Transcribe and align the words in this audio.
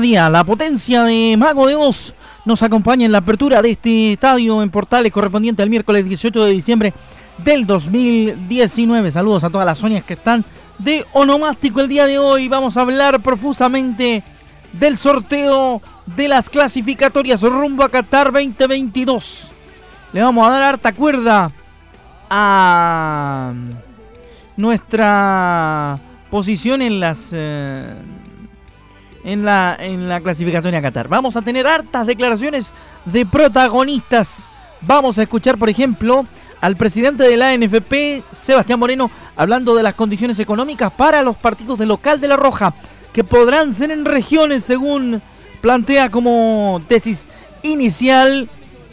Días, 0.00 0.30
la 0.30 0.44
potencia 0.44 1.04
de 1.04 1.36
Mago 1.38 1.66
de 1.66 1.74
Oz 1.74 2.12
nos 2.44 2.62
acompaña 2.62 3.06
en 3.06 3.12
la 3.12 3.18
apertura 3.18 3.62
de 3.62 3.70
este 3.70 4.12
estadio 4.12 4.62
en 4.62 4.68
Portales 4.68 5.10
correspondiente 5.10 5.62
al 5.62 5.70
miércoles 5.70 6.04
18 6.04 6.44
de 6.44 6.50
diciembre 6.50 6.92
del 7.38 7.66
2019. 7.66 9.10
Saludos 9.10 9.44
a 9.44 9.50
todas 9.50 9.64
las 9.64 9.78
soñas 9.78 10.04
que 10.04 10.12
están 10.12 10.44
de 10.78 11.06
onomástico 11.14 11.80
el 11.80 11.88
día 11.88 12.06
de 12.06 12.18
hoy. 12.18 12.46
Vamos 12.46 12.76
a 12.76 12.82
hablar 12.82 13.20
profusamente 13.20 14.22
del 14.72 14.98
sorteo 14.98 15.80
de 16.04 16.28
las 16.28 16.50
clasificatorias 16.50 17.40
rumbo 17.40 17.82
a 17.82 17.88
Qatar 17.88 18.32
2022. 18.32 19.50
Le 20.12 20.20
vamos 20.20 20.46
a 20.46 20.50
dar 20.50 20.62
harta 20.62 20.92
cuerda 20.92 21.50
a 22.28 23.54
nuestra 24.56 25.98
posición 26.30 26.82
en 26.82 27.00
las... 27.00 27.30
Eh, 27.32 27.94
en 29.26 29.44
la, 29.44 29.76
en 29.78 30.08
la 30.08 30.20
clasificatoria 30.20 30.80
Qatar. 30.80 31.08
Vamos 31.08 31.36
a 31.36 31.42
tener 31.42 31.66
hartas 31.66 32.06
declaraciones 32.06 32.72
de 33.04 33.26
protagonistas. 33.26 34.48
Vamos 34.80 35.18
a 35.18 35.24
escuchar, 35.24 35.58
por 35.58 35.68
ejemplo, 35.68 36.24
al 36.60 36.76
presidente 36.76 37.24
de 37.24 37.36
la 37.36 37.56
NFP, 37.56 38.22
Sebastián 38.32 38.78
Moreno, 38.78 39.10
hablando 39.34 39.74
de 39.74 39.82
las 39.82 39.94
condiciones 39.94 40.38
económicas 40.38 40.92
para 40.92 41.22
los 41.22 41.36
partidos 41.36 41.76
de 41.76 41.86
local 41.86 42.20
de 42.20 42.28
La 42.28 42.36
Roja, 42.36 42.72
que 43.12 43.24
podrán 43.24 43.74
ser 43.74 43.90
en 43.90 44.04
regiones 44.04 44.62
según 44.62 45.20
plantea 45.60 46.08
como 46.08 46.80
tesis 46.86 47.26
inicial 47.64 48.48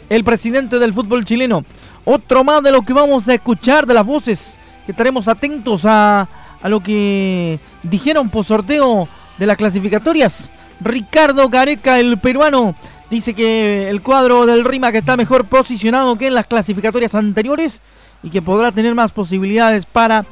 el 0.08 0.24
presidente 0.24 0.80
del 0.80 0.92
fútbol 0.92 1.24
chileno. 1.24 1.64
Otro 2.04 2.42
más 2.42 2.60
de 2.64 2.72
lo 2.72 2.82
que 2.82 2.92
vamos 2.92 3.28
a 3.28 3.34
escuchar 3.34 3.86
de 3.86 3.94
las 3.94 4.04
voces, 4.04 4.56
que 4.84 4.90
estaremos 4.90 5.28
atentos 5.28 5.84
a, 5.84 6.26
a 6.60 6.68
lo 6.68 6.80
que 6.80 7.60
dijeron 7.84 8.28
por 8.30 8.44
sorteo 8.44 9.08
de 9.38 9.46
las 9.46 9.56
clasificatorias. 9.56 10.50
Ricardo 10.80 11.48
Gareca, 11.48 11.98
el 11.98 12.18
peruano, 12.18 12.74
dice 13.10 13.34
que 13.34 13.88
el 13.88 14.02
cuadro 14.02 14.46
del 14.46 14.64
Rima 14.64 14.92
que 14.92 14.98
está 14.98 15.16
mejor 15.16 15.44
posicionado 15.44 16.16
que 16.16 16.26
en 16.26 16.34
las 16.34 16.46
clasificatorias 16.46 17.14
anteriores 17.14 17.80
y 18.22 18.30
que 18.30 18.42
podrá 18.42 18.72
tener 18.72 18.94
más 18.94 19.12
posibilidades 19.12 19.86
para 19.86 20.24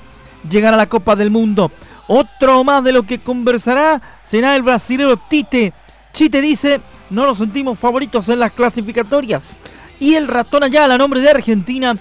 llegar 0.48 0.74
a 0.74 0.78
la 0.78 0.88
Copa 0.88 1.16
del 1.16 1.30
Mundo. 1.30 1.70
Otro 2.08 2.64
más 2.64 2.82
de 2.82 2.92
lo 2.92 3.04
que 3.04 3.18
conversará 3.18 4.02
será 4.24 4.56
el 4.56 4.62
brasileño 4.62 5.16
Tite. 5.16 5.72
Chite 6.12 6.40
dice, 6.40 6.80
no 7.10 7.26
nos 7.26 7.38
sentimos 7.38 7.78
favoritos 7.78 8.28
en 8.28 8.40
las 8.40 8.52
clasificatorias. 8.52 9.54
Y 10.00 10.14
el 10.14 10.26
ratón 10.26 10.64
allá, 10.64 10.84
a 10.84 10.98
nombre 10.98 11.20
de 11.20 11.30
Argentina, 11.30 11.96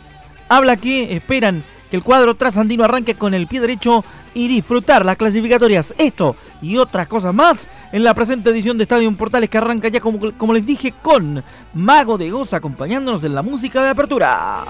habla 0.50 0.76
que 0.76 1.16
esperan 1.16 1.64
que 1.92 1.98
el 1.98 2.04
cuadro 2.04 2.36
trasandino 2.36 2.86
arranque 2.86 3.16
con 3.16 3.34
el 3.34 3.48
pie 3.48 3.60
derecho 3.60 4.04
y 4.34 4.48
disfrutar 4.48 5.06
las 5.06 5.18
clasificatorias. 5.18 5.94
Esto 5.98 6.38
y 6.62 6.78
otras 6.78 7.08
cosas 7.08 7.34
más 7.34 7.68
en 7.92 8.06
la 8.06 8.14
presente 8.14 8.50
edición 8.50 8.78
de 8.78 8.84
Estadio 8.84 9.12
Portales 9.18 9.50
que 9.50 9.58
arranca 9.58 9.90
ya 9.90 10.00
como, 10.00 10.54
les 10.54 10.66
dije 10.66 10.94
con 11.02 11.44
Mago 11.74 12.18
de 12.18 12.32
Goza 12.32 12.58
acompañándonos 12.58 13.24
en 13.26 13.36
la 13.36 13.42
música 13.42 13.84
de 13.84 13.90
apertura. 13.90 14.64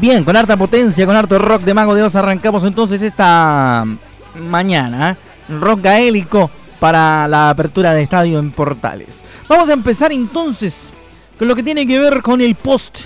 Bien, 0.00 0.24
con 0.24 0.34
harta 0.34 0.56
potencia, 0.56 1.04
con 1.04 1.14
harto 1.14 1.38
rock 1.38 1.60
de 1.60 1.74
Mago 1.74 1.94
de 1.94 2.02
Oz 2.02 2.14
arrancamos 2.16 2.64
entonces 2.64 3.02
esta 3.02 3.84
mañana. 4.34 5.14
Rock 5.60 5.82
gaélico 5.82 6.50
para 6.78 7.28
la 7.28 7.50
apertura 7.50 7.92
de 7.92 8.02
estadio 8.02 8.38
en 8.38 8.50
Portales. 8.50 9.22
Vamos 9.46 9.68
a 9.68 9.74
empezar 9.74 10.10
entonces 10.10 10.94
con 11.38 11.48
lo 11.48 11.54
que 11.54 11.62
tiene 11.62 11.86
que 11.86 11.98
ver 11.98 12.22
con 12.22 12.40
el 12.40 12.54
post 12.54 13.00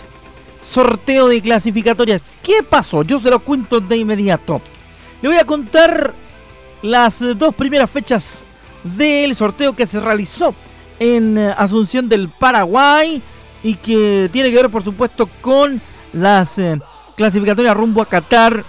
sorteo 0.65 1.27
de 1.27 1.43
clasificatorias. 1.43 2.39
¿Qué 2.41 2.63
pasó? 2.63 3.03
Yo 3.03 3.19
se 3.19 3.29
lo 3.29 3.41
cuento 3.41 3.81
de 3.81 3.97
inmediato. 3.97 4.63
Le 5.21 5.31
voy 5.31 5.39
a 5.39 5.45
contar 5.45 6.15
las 6.83 7.19
dos 7.19 7.57
primeras 7.57 7.91
fechas 7.91 8.45
del 8.85 9.35
sorteo 9.35 9.75
que 9.75 9.87
se 9.87 9.99
realizó 9.99 10.55
en 11.01 11.39
Asunción 11.39 12.09
del 12.09 12.29
Paraguay 12.29 13.21
y 13.65 13.75
que 13.75 14.31
tiene 14.33 14.51
que 14.51 14.57
ver 14.57 14.71
por 14.71 14.85
supuesto 14.85 15.29
con 15.41 15.83
las 16.15 16.59
eh, 16.59 16.79
clasificatorias 17.17 17.77
rumbo 17.77 18.01
a 18.01 18.07
Qatar 18.07 18.65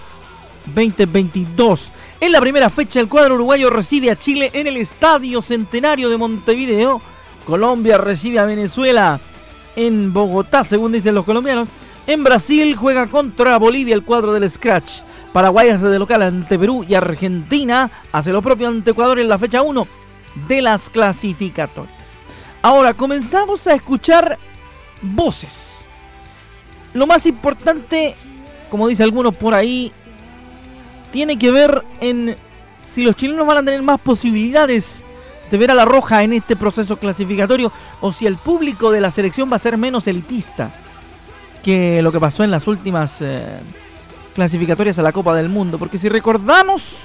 2022. 0.74 1.92
En 2.20 2.32
la 2.32 2.40
primera 2.40 2.68
fecha, 2.70 3.00
el 3.00 3.08
cuadro 3.08 3.36
uruguayo 3.36 3.70
recibe 3.70 4.10
a 4.10 4.18
Chile 4.18 4.50
en 4.52 4.66
el 4.66 4.76
Estadio 4.76 5.40
Centenario 5.40 6.10
de 6.10 6.16
Montevideo. 6.16 7.00
Colombia 7.46 7.98
recibe 7.98 8.38
a 8.38 8.44
Venezuela 8.44 9.20
en 9.76 10.12
Bogotá, 10.12 10.64
según 10.64 10.92
dicen 10.92 11.14
los 11.14 11.24
colombianos. 11.24 11.68
En 12.06 12.24
Brasil 12.24 12.74
juega 12.76 13.06
contra 13.06 13.58
Bolivia 13.58 13.94
el 13.94 14.04
cuadro 14.04 14.32
del 14.32 14.50
Scratch. 14.50 15.00
Paraguay 15.32 15.68
hace 15.68 15.86
de 15.86 15.98
local 15.98 16.22
ante 16.22 16.58
Perú 16.58 16.84
y 16.88 16.94
Argentina 16.94 17.90
hace 18.10 18.32
lo 18.32 18.42
propio 18.42 18.68
ante 18.68 18.92
Ecuador 18.92 19.18
en 19.18 19.28
la 19.28 19.38
fecha 19.38 19.62
1 19.62 19.86
de 20.48 20.62
las 20.62 20.88
clasificatorias. 20.88 21.94
Ahora 22.62 22.94
comenzamos 22.94 23.66
a 23.66 23.74
escuchar 23.74 24.38
voces. 25.02 25.75
Lo 26.96 27.06
más 27.06 27.26
importante, 27.26 28.14
como 28.70 28.88
dice 28.88 29.02
algunos 29.02 29.36
por 29.36 29.52
ahí, 29.52 29.92
tiene 31.12 31.38
que 31.38 31.50
ver 31.50 31.82
en 32.00 32.36
si 32.82 33.02
los 33.02 33.16
chilenos 33.16 33.46
van 33.46 33.58
a 33.58 33.62
tener 33.62 33.82
más 33.82 34.00
posibilidades 34.00 35.02
de 35.50 35.58
ver 35.58 35.70
a 35.70 35.74
la 35.74 35.84
roja 35.84 36.22
en 36.22 36.32
este 36.32 36.56
proceso 36.56 36.96
clasificatorio 36.96 37.70
o 38.00 38.14
si 38.14 38.26
el 38.26 38.38
público 38.38 38.90
de 38.90 39.02
la 39.02 39.10
selección 39.10 39.52
va 39.52 39.56
a 39.56 39.58
ser 39.58 39.76
menos 39.76 40.06
elitista 40.06 40.70
que 41.62 42.00
lo 42.00 42.12
que 42.12 42.18
pasó 42.18 42.44
en 42.44 42.50
las 42.50 42.66
últimas 42.66 43.20
eh, 43.20 43.60
clasificatorias 44.34 44.98
a 44.98 45.02
la 45.02 45.12
Copa 45.12 45.36
del 45.36 45.50
Mundo. 45.50 45.78
Porque 45.78 45.98
si 45.98 46.08
recordamos, 46.08 47.00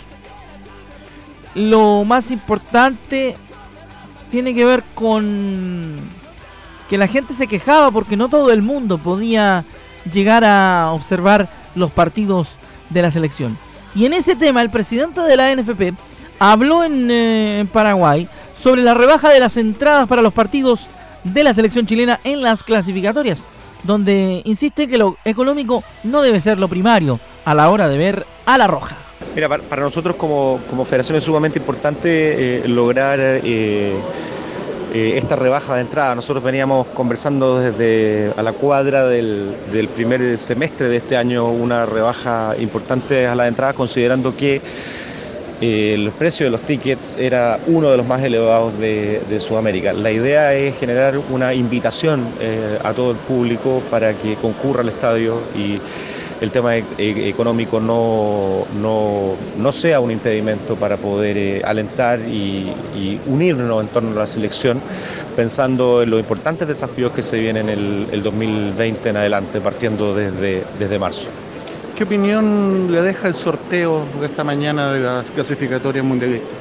lo 1.53 2.06
más 2.06 2.31
importante 2.31 3.35
tiene 4.30 4.56
que 4.56 4.63
ver 4.63 4.84
con 4.96 5.97
que 6.90 6.97
la 6.97 7.07
gente 7.07 7.34
se 7.34 7.47
quejaba 7.47 7.91
porque 7.91 8.16
no 8.16 8.30
todo 8.30 8.51
el 8.51 8.62
mundo 8.62 8.97
podía 8.97 9.66
llegar 10.12 10.44
a 10.44 10.91
observar 10.94 11.50
los 11.75 11.91
partidos 11.91 12.57
de 12.89 13.01
la 13.01 13.12
selección. 13.12 13.57
Y 13.95 14.06
en 14.06 14.13
ese 14.13 14.35
tema, 14.35 14.62
el 14.62 14.69
presidente 14.69 15.22
de 15.22 15.35
la 15.35 15.53
NFP 15.56 15.94
habló 16.39 16.84
eh, 16.84 17.59
en, 17.59 17.67
Paraguay 17.67 18.28
sobre 18.62 18.81
la 18.81 18.94
rebaja 18.94 19.29
de 19.29 19.39
las 19.39 19.57
entradas 19.57 20.07
para 20.07 20.22
los 20.22 20.34
partidos 20.34 20.88
de 21.23 21.44
la 21.44 21.53
selección 21.53 21.85
chilena 21.85 22.19
en 22.23 22.41
las 22.41 22.63
clasificatorias, 22.63 23.44
donde 23.84 24.41
insiste 24.45 24.88
que 24.88 24.97
lo 24.97 25.17
económico 25.25 25.84
no 26.03 26.22
debe 26.22 26.39
ser 26.39 26.57
lo 26.57 26.68
primario 26.68 27.19
a 27.45 27.53
la 27.53 27.69
hora 27.69 27.88
de 27.88 27.98
ver 27.98 28.25
a 28.45 28.57
la 28.57 28.68
roja. 28.68 28.98
Mira, 29.36 29.48
para, 29.48 29.81
nosotros 29.81 30.15
como, 30.15 30.59
federación 30.86 31.18
es 31.18 31.24
sumamente 31.24 31.59
importante 31.59 32.63
eh, 32.63 32.68
lograr 32.68 33.19
eh, 33.21 33.94
eh, 34.93 35.17
esta 35.17 35.38
rebaja 35.38 35.75
de 35.75 35.81
entrada. 35.81 36.15
Nosotros 36.15 36.43
veníamos 36.43 36.85
conversando 36.88 37.59
desde 37.59 38.33
a 38.35 38.43
la 38.43 38.51
cuadra 38.51 39.07
del, 39.07 39.55
primer 39.95 40.38
semestre 40.38 40.89
de 40.89 40.97
este 40.97 41.15
año 41.15 41.49
una 41.49 41.85
rebaja 41.85 42.55
importante 42.59 43.25
a 43.25 43.35
la 43.35 43.47
entrada, 43.47 43.73
considerando 43.73 44.35
que 44.35 44.61
eh, 45.61 45.93
el 45.93 46.11
precio 46.11 46.45
de 46.45 46.49
los 46.49 46.61
tickets 46.61 47.15
era 47.17 47.57
uno 47.67 47.89
de 47.89 47.97
los 47.97 48.05
más 48.05 48.21
elevados 48.21 48.77
de, 48.79 49.39
Sudamérica. 49.39 49.93
La 49.93 50.11
idea 50.11 50.53
es 50.53 50.77
generar 50.77 51.17
una 51.29 51.53
invitación 51.53 52.27
eh, 52.41 52.77
a 52.83 52.93
todo 52.93 53.11
el 53.11 53.17
público 53.17 53.81
para 53.89 54.17
que 54.17 54.35
concurra 54.35 54.81
al 54.81 54.89
estadio 54.89 55.39
y 55.55 55.79
el 56.41 56.51
tema 56.51 56.75
e-, 56.75 56.83
e-, 56.97 57.29
económico 57.29 57.79
no, 57.79 58.65
no, 58.81 59.71
sea 59.71 59.99
un 59.99 60.11
impedimento 60.11 60.75
para 60.75 60.97
poder 60.97 61.38
eh, 61.38 61.61
alentar 61.63 62.19
y, 62.19 62.73
unirnos 63.27 63.81
en 63.81 63.88
torno 63.88 64.11
a 64.11 64.19
la 64.21 64.27
selección, 64.27 64.81
pensando 65.35 66.01
en 66.01 66.09
los 66.09 66.19
importantes 66.19 66.67
desafíos 66.67 67.11
que 67.13 67.23
se 67.23 67.39
vienen 67.39 67.69
el, 67.69 68.07
el 68.11 68.23
2020 68.23 69.09
en 69.09 69.17
adelante, 69.17 69.61
partiendo 69.61 70.13
desde, 70.13 70.63
desde 70.77 70.99
marzo. 70.99 71.29
¿Qué 71.95 72.03
opinión 72.03 72.91
le 72.91 73.01
deja 73.01 73.27
el 73.27 73.33
sorteo 73.33 74.03
de 74.19 74.25
esta 74.25 74.43
mañana 74.43 74.91
de 74.91 75.01
las 75.01 75.31
clasificatorias 75.31 76.03
mundialistas? 76.03 76.61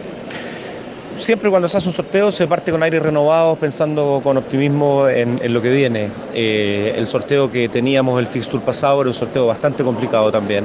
Siempre 1.20 1.50
cuando 1.50 1.69
se 1.69 1.76
hace 1.76 1.88
un 1.88 1.94
sorteo 1.94 2.32
se 2.32 2.46
parte 2.46 2.72
con 2.72 2.82
aire 2.82 2.99
renovado, 2.99 3.55
pensando 3.55 4.22
con 4.25 4.38
optimismo 4.38 5.06
en, 5.06 5.38
lo 5.52 5.61
que 5.61 5.70
viene. 5.70 6.11
Eh, 6.32 6.94
el 6.96 7.06
sorteo 7.06 7.52
que 7.52 7.69
teníamos 7.69 8.19
el 8.19 8.26
fixture 8.26 8.64
pasado 8.64 9.02
era 9.02 9.11
un 9.11 9.14
sorteo 9.14 9.46
bastante 9.46 9.84
complicado 9.84 10.32
también. 10.32 10.64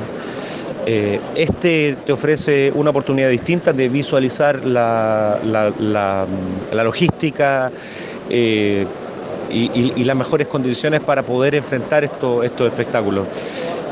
Eh, 0.86 1.20
este 1.36 1.98
te 2.06 2.14
ofrece 2.14 2.72
una 2.74 2.92
oportunidad 2.92 3.30
distinta 3.30 3.74
de 3.74 3.90
visualizar 3.90 4.64
la, 4.64 5.40
logística 6.72 7.70
eh, 8.30 8.86
y, 9.52 10.04
las 10.06 10.16
mejores 10.16 10.48
condiciones 10.48 11.02
para 11.02 11.24
poder 11.24 11.56
enfrentar 11.56 12.06
estos 12.06 12.46
espectáculos. 12.46 13.28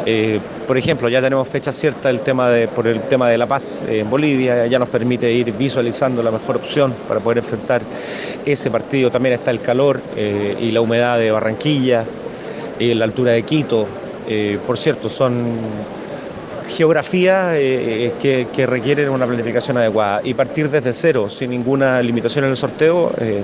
Eh, 0.05 0.39
por 0.67 0.77
ejemplo, 0.77 1.07
ya 1.09 1.21
tenemos 1.21 1.47
fecha 1.47 1.71
cierta 1.71 2.09
el 2.09 2.21
tema 2.21 2.49
de, 2.49 2.67
por 2.67 2.87
el 2.87 3.01
tema 3.01 3.29
de 3.29 3.37
la 3.37 3.47
paz 3.47 3.85
en 3.87 4.09
Bolivia, 4.09 4.65
ya 4.67 4.79
nos 4.79 4.89
permite 4.89 5.31
ir 5.31 5.53
visualizando 5.53 6.21
la 6.21 6.31
mejor 6.31 6.57
opción 6.57 6.93
para 7.07 7.19
poder 7.19 7.39
enfrentar 7.39 7.81
ese 8.45 8.69
partido. 8.69 9.11
También 9.11 9.35
está 9.35 9.51
el 9.51 9.61
calor 9.61 10.01
y 10.17 10.71
la 10.71 10.81
humedad 10.81 11.17
de 11.17 11.31
Barranquilla, 11.31 12.03
la 12.79 13.05
altura 13.05 13.31
de 13.31 13.43
Quito. 13.43 13.87
por 14.65 14.77
cierto, 14.77 15.09
son 15.09 15.57
geografía 16.73 17.57
eh, 17.57 18.13
eh, 18.21 18.47
que, 18.53 18.65
requieren 18.65 19.09
una 19.09 19.25
planificación 19.25 19.77
adecuada 19.77 20.21
y 20.23 20.33
partir 20.33 20.69
desde 20.69 20.93
cero, 20.93 21.29
sin 21.29 21.51
ninguna 21.51 22.01
limitación 22.01 22.45
en 22.45 22.51
el 22.51 22.57
sorteo, 22.57 23.11
eh, 23.19 23.43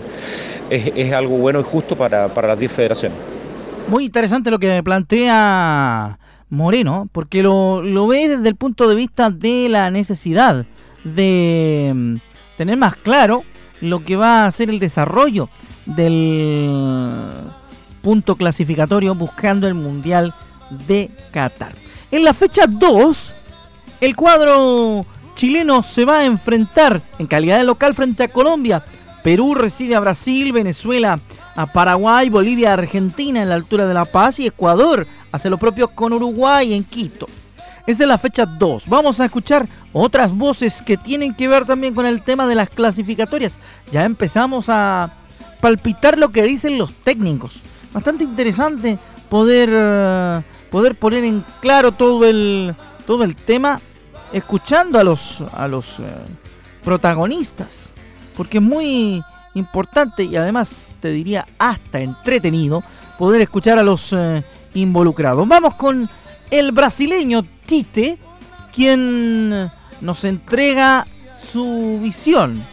es, 0.70 1.14
algo 1.14 1.38
bueno 1.38 1.60
y 1.60 1.64
justo 1.64 1.96
para, 1.96 2.28
las 2.28 2.60
10 2.60 2.72
federaciones. 2.72 3.18
Muy 3.88 4.06
interesante 4.06 4.52
lo 4.52 4.60
que 4.60 4.82
plantea 4.84 6.18
Moreno, 6.50 7.08
porque 7.12 7.44
lo, 7.44 7.82
lo 7.82 8.08
ve 8.08 8.28
desde 8.28 8.50
el 8.50 8.56
punto 8.56 8.88
de 8.88 8.96
vista 8.96 9.30
de 9.30 9.68
la 9.70 9.92
necesidad 9.92 10.66
de 11.04 11.92
mm, 11.96 12.16
tener 12.58 12.78
más 12.78 12.96
claro 12.96 13.44
lo 13.82 14.04
que 14.04 14.16
va 14.16 14.46
a 14.46 14.52
ser 14.52 14.70
el 14.70 14.80
desarrollo 14.80 15.50
del 15.86 17.32
punto 18.02 18.36
clasificatorio 18.36 19.16
buscando 19.16 19.68
el 19.68 19.74
Mundial 19.74 20.34
de 20.88 21.12
Qatar. 21.32 21.74
En 22.12 22.24
la 22.24 22.34
fecha 22.34 22.66
2, 22.68 23.34
el 24.02 24.16
cuadro 24.16 25.06
chileno 25.36 25.84
se 25.84 26.06
va 26.06 26.20
a 26.20 26.26
enfrentar 26.26 27.02
en 27.18 27.28
calidad 27.28 27.58
de 27.58 27.64
local 27.64 27.94
frente 27.94 28.24
a 28.24 28.28
Colombia. 28.28 28.84
Perú 29.24 29.56
recibe 29.56 29.96
a 29.96 30.00
Brasil, 30.00 30.52
Venezuela 30.52 31.20
a 31.56 31.66
Paraguay, 31.68 32.30
Bolivia 32.30 32.72
a 32.72 32.74
Argentina 32.74 33.42
en 33.42 33.50
la 33.50 33.56
altura 33.56 33.88
de 33.88 33.94
La 33.94 34.06
Paz 34.06 34.40
y 34.40 34.48
Ecuador 34.48 35.06
hace 35.32 35.50
lo 35.50 35.58
propio 35.58 35.90
con 35.90 36.14
Uruguay 36.14 36.74
en 36.74 36.84
Quito. 36.84 37.28
Es 37.86 37.98
de 37.98 38.08
la 38.08 38.18
fecha 38.18 38.46
2. 38.46 38.88
Vamos 38.88 39.20
a 39.20 39.26
escuchar 39.26 39.68
otras 39.94 40.32
voces 40.32 40.82
que 40.82 40.96
tienen 40.96 41.34
que 41.34 41.48
ver 41.48 41.66
también 41.66 41.96
con 41.96 42.06
el 42.06 42.22
tema 42.22 42.46
de 42.48 42.56
las 42.56 42.70
clasificatorias. 42.70 43.60
Ya 43.92 44.06
empezamos 44.06 44.66
a 44.68 45.12
palpitar 45.60 46.18
lo 46.18 46.30
que 46.30 46.44
dicen 46.44 46.78
los 46.78 46.94
técnicos. 46.94 47.62
Bastante 47.92 48.24
interesante 48.24 49.00
poder 49.30 49.70
eh, 49.74 50.42
poder 50.70 50.96
poner 50.96 51.24
en 51.24 51.44
claro 51.60 51.92
todo 51.92 52.26
el, 52.26 52.76
todo 53.06 53.24
el 53.24 53.36
tema 53.36 53.80
escuchando 54.32 55.00
a 55.00 55.04
los, 55.04 55.42
a 55.54 55.68
los 55.68 56.00
eh, 56.00 56.04
protagonistas. 56.84 57.94
Porque 58.40 58.60
es 58.60 58.64
muy 58.64 59.22
importante 59.54 60.24
y 60.24 60.38
además 60.38 60.96
te 61.02 61.10
diría 61.10 61.46
hasta 61.58 62.00
entretenido 62.00 62.82
poder 63.18 63.42
escuchar 63.42 63.78
a 63.78 63.84
los 63.84 64.14
eh, 64.14 64.42
involucrados. 64.76 65.46
Vamos 65.46 65.74
con 65.74 66.10
el 66.50 66.72
brasileño 66.72 67.44
Tite, 67.66 68.18
quien 68.74 69.70
nos 70.00 70.24
entrega 70.24 71.06
su 71.52 72.00
visión, 72.02 72.64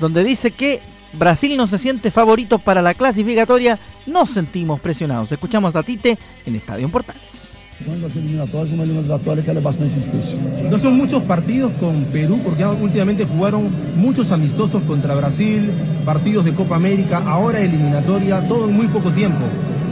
donde 0.00 0.24
dice 0.24 0.50
que 0.50 0.82
Brasil 1.12 1.56
no 1.56 1.68
se 1.68 1.78
siente 1.78 2.10
favorito 2.10 2.58
para 2.58 2.82
la 2.82 2.94
clasificatoria, 2.94 3.78
nos 4.06 4.30
sentimos 4.30 4.80
presionados. 4.80 5.30
Escuchamos 5.30 5.76
a 5.76 5.84
Tite 5.84 6.18
en 6.44 6.56
Estadio 6.56 6.88
Portales. 6.88 7.56
Son 7.82 8.00
las 8.00 8.14
eliminatorias, 8.14 8.72
una 8.72 8.84
eliminatoria 8.84 9.44
que 9.44 9.50
es 9.50 9.62
bastante 9.62 9.94
difícil. 9.94 10.38
No 10.70 10.78
son 10.78 10.96
muchos 10.96 11.22
partidos 11.24 11.72
con 11.80 12.04
Perú, 12.04 12.40
porque 12.44 12.64
últimamente 12.64 13.24
jugaron 13.26 13.68
muchos 13.96 14.30
amistosos 14.32 14.82
contra 14.84 15.14
Brasil, 15.14 15.70
partidos 16.04 16.44
de 16.44 16.52
Copa 16.52 16.76
América, 16.76 17.22
ahora 17.26 17.60
eliminatoria, 17.60 18.46
todo 18.46 18.68
en 18.68 18.76
muy 18.76 18.86
poco 18.86 19.10
tiempo. 19.10 19.40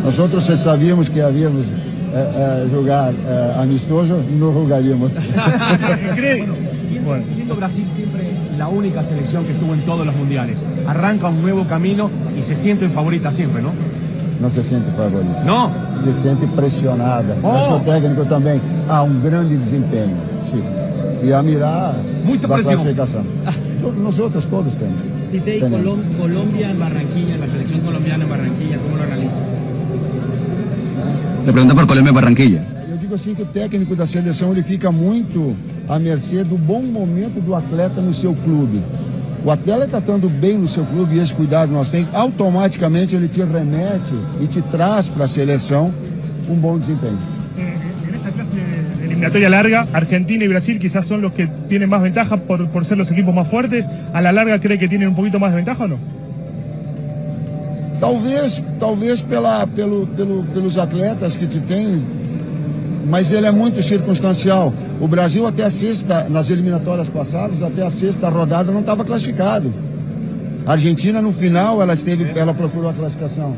Nosotros 0.05 0.45
sabíamos 0.45 1.11
que 1.11 1.23
habíamos 1.23 1.67
eh, 2.15 2.15
eh, 2.15 2.69
jugar 2.75 3.15
eh, 3.15 3.53
amistoso, 3.57 4.23
no 4.39 4.53
jugaríamos. 4.53 5.15
bueno, 7.05 7.25
siendo 7.35 7.57
Brasil 7.57 7.87
siempre 7.87 8.31
la 8.57 8.69
única 8.69 9.03
selección 9.03 9.45
que 9.45 9.53
estuvo 9.53 9.75
en 9.75 9.81
todos 9.81 10.07
los 10.07 10.15
mundiales. 10.15 10.65
Arranca 10.87 11.29
un 11.29 11.43
nuevo 11.43 11.65
camino 11.65 12.11
y 12.39 12.43
se 12.43 12.55
siente 12.55 12.89
favorita 12.89 13.33
siempre, 13.33 13.63
¿no? 13.63 13.71
No 14.43 14.51
se 14.51 14.63
siente 14.65 14.91
favorita. 14.97 15.45
¿No? 15.47 15.71
Se 16.03 16.13
siente 16.13 16.47
presionada. 16.49 17.37
Oh. 17.45 17.81
técnico 17.85 18.25
también 18.25 18.61
a 18.89 19.03
un 19.03 19.23
grande 19.23 19.57
desempeño. 19.57 20.17
Sí. 20.51 21.27
Y 21.29 21.31
a 21.33 21.41
mirar 21.43 21.95
Mucha 22.25 22.49
presión. 22.49 22.75
clasificación. 22.83 23.23
Nosotros 24.03 24.45
todos 24.47 24.75
tenemos. 24.75 25.01
Tite 25.31 25.59
y 25.59 25.61
Colombia 25.61 26.71
en 26.71 26.79
Barranquilla, 26.79 27.37
la 27.39 27.47
selección 27.47 27.81
colombiana 27.81 28.25
en 28.25 28.31
Barranquilla, 28.31 28.79
¿cómo 28.79 28.97
lo 28.97 29.03
analiza? 29.05 29.39
Le 31.47 31.53
pregunta 31.53 31.75
por 31.75 31.87
Colombia 31.87 32.11
en 32.11 32.15
Barranquilla. 32.15 32.63
Eu 32.91 32.99
digo 32.99 33.15
assim 33.15 33.35
que 33.35 33.43
o 33.43 33.47
técnico 33.47 33.95
da 33.97 34.07
seleção 34.07 34.53
ele 34.53 34.63
fica 34.63 34.91
muito 34.93 35.55
à 35.89 35.99
mercê 35.99 36.45
do 36.45 36.57
bom 36.59 36.83
momento 36.83 37.41
do 37.41 37.55
atleta 37.55 38.01
no 38.01 38.13
seu 38.13 38.35
clube. 38.35 38.81
O 39.45 39.51
atleta 39.51 39.85
está 39.85 39.99
estando 39.99 40.29
bem 40.29 40.57
no 40.57 40.69
seu 40.69 40.85
clube 40.85 41.17
e 41.17 41.19
esse 41.19 41.35
cuidado 41.35 41.73
nós 41.73 41.91
temos, 41.91 42.09
automaticamente 42.13 43.17
ele 43.17 43.29
te 43.29 43.43
remete 43.43 44.15
e 44.41 44.47
te 44.47 44.63
traz 44.63 45.11
para 45.11 45.25
a 45.25 45.29
seleção 45.29 45.93
um 46.49 46.55
bom 46.55 46.79
desempenho. 46.79 47.19
Clase 48.33 48.57
eliminatoria 49.05 49.49
larga, 49.49 49.87
Argentina 49.93 50.45
y 50.45 50.49
Brasil 50.49 50.79
quizás 50.79 51.07
son 51.07 51.21
los 51.21 51.33
que 51.33 51.47
tienen 51.69 51.89
más 51.89 52.03
ventaja 52.03 52.37
por, 52.37 52.69
por 52.69 52.85
ser 52.85 52.99
los 52.99 53.11
equipos 53.11 53.35
más 53.35 53.49
fuertes. 53.49 53.89
¿A 54.13 54.21
la 54.21 54.33
larga 54.33 54.59
cree 54.59 54.79
que 54.79 54.89
tienen 54.89 55.09
un 55.09 55.15
poquito 55.15 55.39
más 55.39 55.51
de 55.51 55.57
ventaja 55.57 55.85
o 55.85 55.89
no? 55.89 55.99
Talvez, 58.01 58.65
talvez 58.81 59.23
pela, 59.23 59.67
pelo, 59.67 60.07
pelo, 60.07 60.45
pelos 60.47 60.77
atletas 60.77 61.37
que 61.37 61.47
te 61.47 61.61
tem, 61.61 62.03
mas 63.09 63.33
ele 63.33 63.47
é 63.47 63.53
muito 63.53 63.81
circunstancial. 63.83 64.73
O 65.03 65.09
Brasil 65.09 65.45
até 65.45 65.65
a 65.65 65.71
sexta, 65.71 66.29
nas 66.31 66.49
eliminatórias 66.49 67.09
passadas, 67.09 67.61
até 67.61 67.85
a 67.85 67.91
sexta 67.91 68.29
rodada 68.29 68.71
não 68.71 68.83
estava 68.83 69.05
classificado. 69.05 69.75
A 70.65 70.73
Argentina 70.73 71.21
no 71.21 71.33
final 71.33 71.83
ela 71.83 71.93
esteve, 71.93 72.31
ela 72.39 72.55
procurou 72.55 72.89
a 72.89 72.93
classificação. 72.93 73.53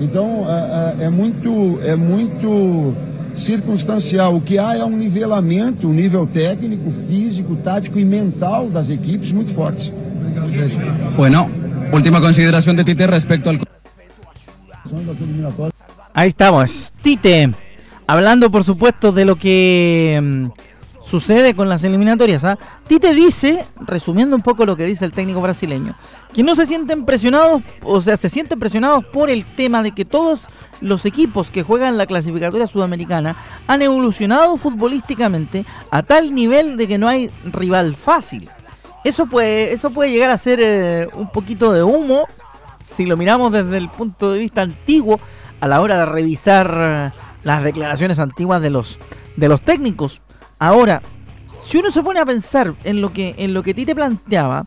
Então 0.00 0.44
é, 0.48 1.02
é, 1.02 1.04
é 1.04 1.08
muito, 1.08 1.78
é 1.84 1.94
muito 1.94 2.92
circunstancial. 3.32 4.34
O 4.34 4.40
que 4.40 4.58
há 4.58 4.76
é 4.76 4.84
um 4.84 4.96
nivelamento, 4.96 5.86
um 5.86 5.92
nível 5.92 6.26
técnico, 6.26 6.90
físico, 6.90 7.54
tático 7.62 8.00
e 8.00 8.04
mental 8.04 8.68
das 8.68 8.90
equipes 8.90 9.30
muito 9.30 9.54
fortes. 9.54 9.92
Bueno, 11.16 11.48
última 11.92 12.20
consideración 12.20 12.74
de 12.74 12.82
Tite 12.82 13.06
respecto 13.06 13.50
al. 13.50 13.60
Ahí 16.12 16.28
estamos, 16.28 16.90
Tite. 17.00 17.65
Hablando 18.06 18.50
por 18.50 18.64
supuesto 18.64 19.12
de 19.12 19.24
lo 19.24 19.36
que 19.36 20.20
mm, 20.22 20.46
sucede 21.04 21.54
con 21.54 21.68
las 21.68 21.84
eliminatorias. 21.84 22.44
¿ah? 22.44 22.58
Tite 22.86 23.14
dice, 23.14 23.64
resumiendo 23.80 24.36
un 24.36 24.42
poco 24.42 24.66
lo 24.66 24.76
que 24.76 24.84
dice 24.84 25.04
el 25.04 25.12
técnico 25.12 25.40
brasileño, 25.40 25.94
que 26.34 26.42
no 26.42 26.54
se 26.56 26.66
sienten 26.66 27.04
presionados, 27.04 27.62
o 27.82 28.00
sea, 28.00 28.16
se 28.16 28.28
sienten 28.28 28.58
presionados 28.58 29.04
por 29.04 29.30
el 29.30 29.44
tema 29.44 29.82
de 29.82 29.92
que 29.92 30.04
todos 30.04 30.46
los 30.80 31.06
equipos 31.06 31.48
que 31.48 31.62
juegan 31.62 31.96
la 31.96 32.06
clasificatoria 32.06 32.66
sudamericana 32.66 33.36
han 33.66 33.82
evolucionado 33.82 34.56
futbolísticamente 34.56 35.64
a 35.90 36.02
tal 36.02 36.34
nivel 36.34 36.76
de 36.76 36.86
que 36.86 36.98
no 36.98 37.08
hay 37.08 37.30
rival 37.44 37.94
fácil. 37.94 38.48
Eso 39.04 39.26
puede, 39.26 39.72
eso 39.72 39.90
puede 39.90 40.10
llegar 40.10 40.30
a 40.30 40.38
ser 40.38 40.58
eh, 40.60 41.08
un 41.14 41.30
poquito 41.30 41.72
de 41.72 41.82
humo 41.82 42.26
si 42.84 43.06
lo 43.06 43.16
miramos 43.16 43.52
desde 43.52 43.78
el 43.78 43.88
punto 43.88 44.32
de 44.32 44.38
vista 44.38 44.62
antiguo 44.62 45.20
a 45.60 45.68
la 45.68 45.80
hora 45.80 45.98
de 45.98 46.06
revisar 46.06 47.12
las 47.46 47.62
declaraciones 47.62 48.18
antiguas 48.18 48.60
de 48.60 48.70
los, 48.70 48.98
de 49.36 49.48
los 49.48 49.60
técnicos. 49.60 50.20
Ahora, 50.58 51.00
si 51.64 51.78
uno 51.78 51.92
se 51.92 52.02
pone 52.02 52.18
a 52.18 52.26
pensar 52.26 52.74
en 52.82 53.00
lo 53.00 53.12
que 53.12 53.36
en 53.38 53.54
lo 53.54 53.62
que 53.62 53.72
Tite 53.72 53.94
planteaba 53.94 54.66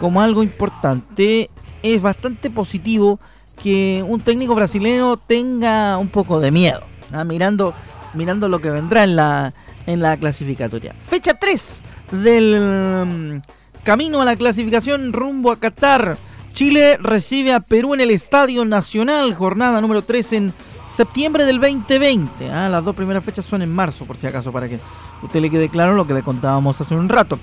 como 0.00 0.20
algo 0.20 0.42
importante, 0.42 1.50
es 1.84 2.02
bastante 2.02 2.50
positivo 2.50 3.20
que 3.62 4.04
un 4.04 4.20
técnico 4.20 4.56
brasileño 4.56 5.16
tenga 5.16 5.98
un 5.98 6.08
poco 6.08 6.40
de 6.40 6.50
miedo, 6.50 6.80
¿ah? 7.12 7.22
mirando 7.22 7.72
mirando 8.12 8.48
lo 8.48 8.58
que 8.58 8.70
vendrá 8.70 9.04
en 9.04 9.14
la 9.14 9.54
en 9.86 10.02
la 10.02 10.16
clasificatoria. 10.16 10.96
Fecha 10.98 11.38
3 11.38 11.82
del 12.10 12.60
mm, 12.60 13.84
camino 13.84 14.20
a 14.20 14.24
la 14.24 14.34
clasificación 14.34 15.12
rumbo 15.12 15.52
a 15.52 15.60
Qatar. 15.60 16.18
Chile 16.56 16.96
recibe 16.96 17.52
a 17.52 17.60
Perú 17.60 17.92
en 17.92 18.00
el 18.00 18.10
Estadio 18.10 18.64
Nacional, 18.64 19.34
jornada 19.34 19.78
número 19.82 20.00
3 20.00 20.32
en 20.32 20.54
septiembre 20.90 21.44
del 21.44 21.60
2020. 21.60 22.50
Ah, 22.50 22.70
las 22.70 22.82
dos 22.82 22.96
primeras 22.96 23.22
fechas 23.22 23.44
son 23.44 23.60
en 23.60 23.70
marzo, 23.70 24.06
por 24.06 24.16
si 24.16 24.26
acaso, 24.26 24.50
para 24.50 24.66
que 24.66 24.80
usted 25.22 25.42
le 25.42 25.50
quede 25.50 25.68
claro 25.68 25.92
lo 25.92 26.06
que 26.06 26.14
le 26.14 26.22
contábamos 26.22 26.80
hace 26.80 26.94
un 26.94 27.10
rato. 27.10 27.38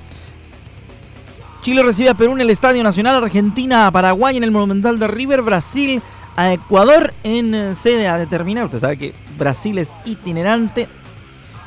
Chile 1.61 1.83
recibe 1.83 2.09
a 2.09 2.15
Perú 2.15 2.31
en 2.31 2.41
el 2.41 2.49
Estadio 2.49 2.81
Nacional, 2.81 3.23
Argentina 3.23 3.85
a 3.85 3.91
Paraguay 3.91 4.35
en 4.35 4.43
el 4.43 4.49
Monumental 4.49 4.97
de 4.97 5.05
River, 5.05 5.43
Brasil 5.43 6.01
a 6.35 6.51
Ecuador 6.51 7.13
en 7.23 7.53
eh, 7.53 7.75
sede 7.75 8.07
a 8.07 8.17
determinar. 8.17 8.65
Usted 8.65 8.79
sabe 8.79 8.97
que 8.97 9.13
Brasil 9.37 9.77
es 9.77 9.91
itinerante. 10.05 10.87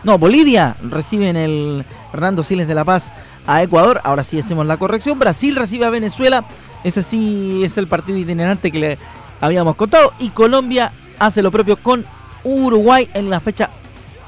No, 0.02 0.18
Bolivia 0.18 0.74
recibe 0.82 1.28
en 1.28 1.36
el 1.36 1.84
Hernando 2.12 2.42
Siles 2.42 2.66
de 2.66 2.74
La 2.74 2.84
Paz 2.84 3.12
a 3.46 3.62
Ecuador. 3.62 4.00
Ahora 4.02 4.24
sí 4.24 4.36
hacemos 4.36 4.66
la 4.66 4.78
corrección. 4.78 5.20
Brasil 5.20 5.54
recibe 5.54 5.84
a 5.84 5.90
Venezuela. 5.90 6.44
Ese 6.86 7.02
sí 7.02 7.62
es 7.64 7.76
el 7.78 7.88
partido 7.88 8.16
itinerante 8.16 8.70
que 8.70 8.78
le 8.78 8.98
habíamos 9.40 9.74
contado. 9.74 10.12
Y 10.20 10.28
Colombia 10.28 10.92
hace 11.18 11.42
lo 11.42 11.50
propio 11.50 11.76
con 11.76 12.04
Uruguay 12.44 13.08
en 13.12 13.28
la 13.28 13.40
fecha 13.40 13.70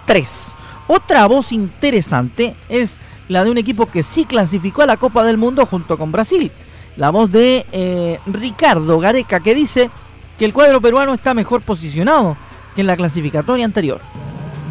3. 0.07 0.47
Otra 0.89 1.25
voz 1.29 1.53
interesante 1.53 2.57
es 2.69 2.99
la 3.29 3.45
de 3.45 3.53
un 3.53 3.59
equipo 3.59 3.87
que 3.87 4.03
sí 4.03 4.25
clasificó 4.25 4.83
a 4.83 4.87
la 4.87 4.97
Copa 4.97 5.23
del 5.23 5.39
Mundo 5.39 5.67
junto 5.67 5.97
con 5.97 6.11
Brasil. 6.11 6.51
La 6.97 7.11
voz 7.11 7.31
de 7.31 7.65
eh, 7.71 8.19
Ricardo 8.27 8.99
Gareca 8.99 9.39
que 9.39 9.55
dice 9.55 9.89
que 10.37 10.45
el 10.45 10.53
cuadro 10.53 10.81
peruano 10.81 11.15
está 11.15 11.35
mejor 11.35 11.63
posicionado 11.63 12.37
que 12.75 12.81
en 12.81 12.89
la 12.89 12.97
clasificatoria 12.97 13.67
anterior. 13.67 14.01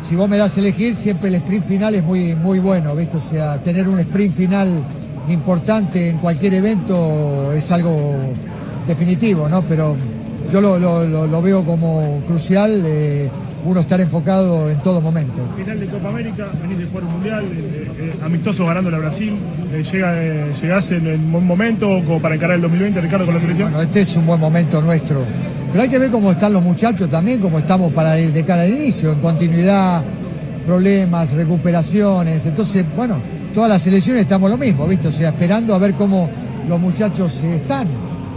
Si 0.02 0.18
vos 0.18 0.28
me 0.28 0.36
das 0.36 0.58
a 0.58 0.60
elegir, 0.60 0.94
siempre 0.94 1.30
el 1.30 1.36
sprint 1.36 1.66
final 1.66 1.96
es 1.96 2.04
muy, 2.04 2.36
muy 2.36 2.60
bueno, 2.60 2.94
¿viste? 2.98 3.16
O 3.16 3.22
sea, 3.22 3.64
tener 3.64 3.88
un 3.88 3.98
sprint 4.00 4.36
final 4.36 4.84
importante 5.30 6.10
en 6.10 6.18
cualquier 6.18 6.56
evento 6.56 7.52
es 7.54 7.72
algo 7.72 8.16
definitivo, 8.88 9.48
¿no? 9.50 9.62
Pero 9.64 9.98
yo 10.52 10.62
lo, 10.62 11.42
veo 11.42 11.64
como 11.66 12.22
crucial. 12.28 12.84
Eh, 12.86 13.30
uno 13.66 13.82
estar 13.82 14.00
enfocado 14.00 14.70
en 14.70 14.80
todo 14.80 15.02
momento. 15.02 15.42
Final 15.58 15.80
de 15.80 15.88
Copa 15.88 16.08
América, 16.08 16.48
venís 16.62 16.78
de 16.78 16.86
jugar 16.86 17.04
un 17.04 17.12
mundial, 17.12 17.44
eh, 17.44 17.92
eh, 17.98 18.14
amistoso 18.24 18.66
ganando 18.66 18.90
la 18.90 19.00
Brasil, 19.00 19.38
llega, 19.92 20.52
llegás 20.62 20.92
en 20.92 21.08
un 21.08 21.32
buen 21.34 21.46
momento 21.46 22.02
como 22.06 22.22
para 22.22 22.36
encarar 22.36 22.56
el 22.56 22.62
2020, 22.62 23.02
Ricardo, 23.02 23.26
con 23.26 23.34
la 23.34 23.42
selección. 23.42 23.72
Bueno, 23.72 23.84
este 23.84 24.02
es 24.02 24.16
un 24.16 24.26
buen 24.26 24.40
momento 24.40 24.82
nuestro. 24.82 25.22
Pero 25.72 25.84
hay 25.84 25.90
que 25.90 26.00
ver 26.00 26.12
cómo 26.12 26.32
están 26.32 26.54
los 26.54 26.64
muchachos 26.64 27.10
también, 27.10 27.42
cómo 27.42 27.58
estamos 27.58 27.92
para 27.92 28.18
ir 28.20 28.32
de 28.32 28.46
cara 28.46 28.62
al 28.62 28.70
inicio, 28.70 29.12
en 29.12 29.20
continuidad, 29.20 30.02
problemas, 30.66 31.34
recuperaciones. 31.34 32.46
Entonces, 32.46 32.86
bueno, 32.96 33.18
todas 33.58 33.72
las 33.72 33.82
selecciones 33.82 34.22
estamos 34.22 34.52
lo 34.52 34.58
mismo, 34.60 34.86
¿viste? 34.86 35.08
O 35.08 35.12
sea, 35.12 35.30
esperando 35.30 35.74
a 35.74 35.80
ver 35.80 35.96
cómo 35.96 36.30
los 36.70 36.80
muchachos 36.80 37.42
están 37.42 37.88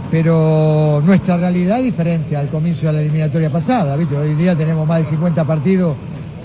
pero 0.09 0.99
nuestra 1.05 1.37
realidad 1.37 1.77
es 1.77 1.83
diferente 1.85 2.35
al 2.35 2.47
comienzo 2.47 2.87
de 2.87 2.93
la 2.93 3.01
eliminatoria 3.01 3.51
pasada, 3.51 3.95
¿viste? 3.95 4.17
Hoy 4.17 4.33
día 4.33 4.55
tenemos 4.55 4.87
más 4.87 4.97
de 4.97 5.05
50 5.05 5.43
partidos, 5.45 5.95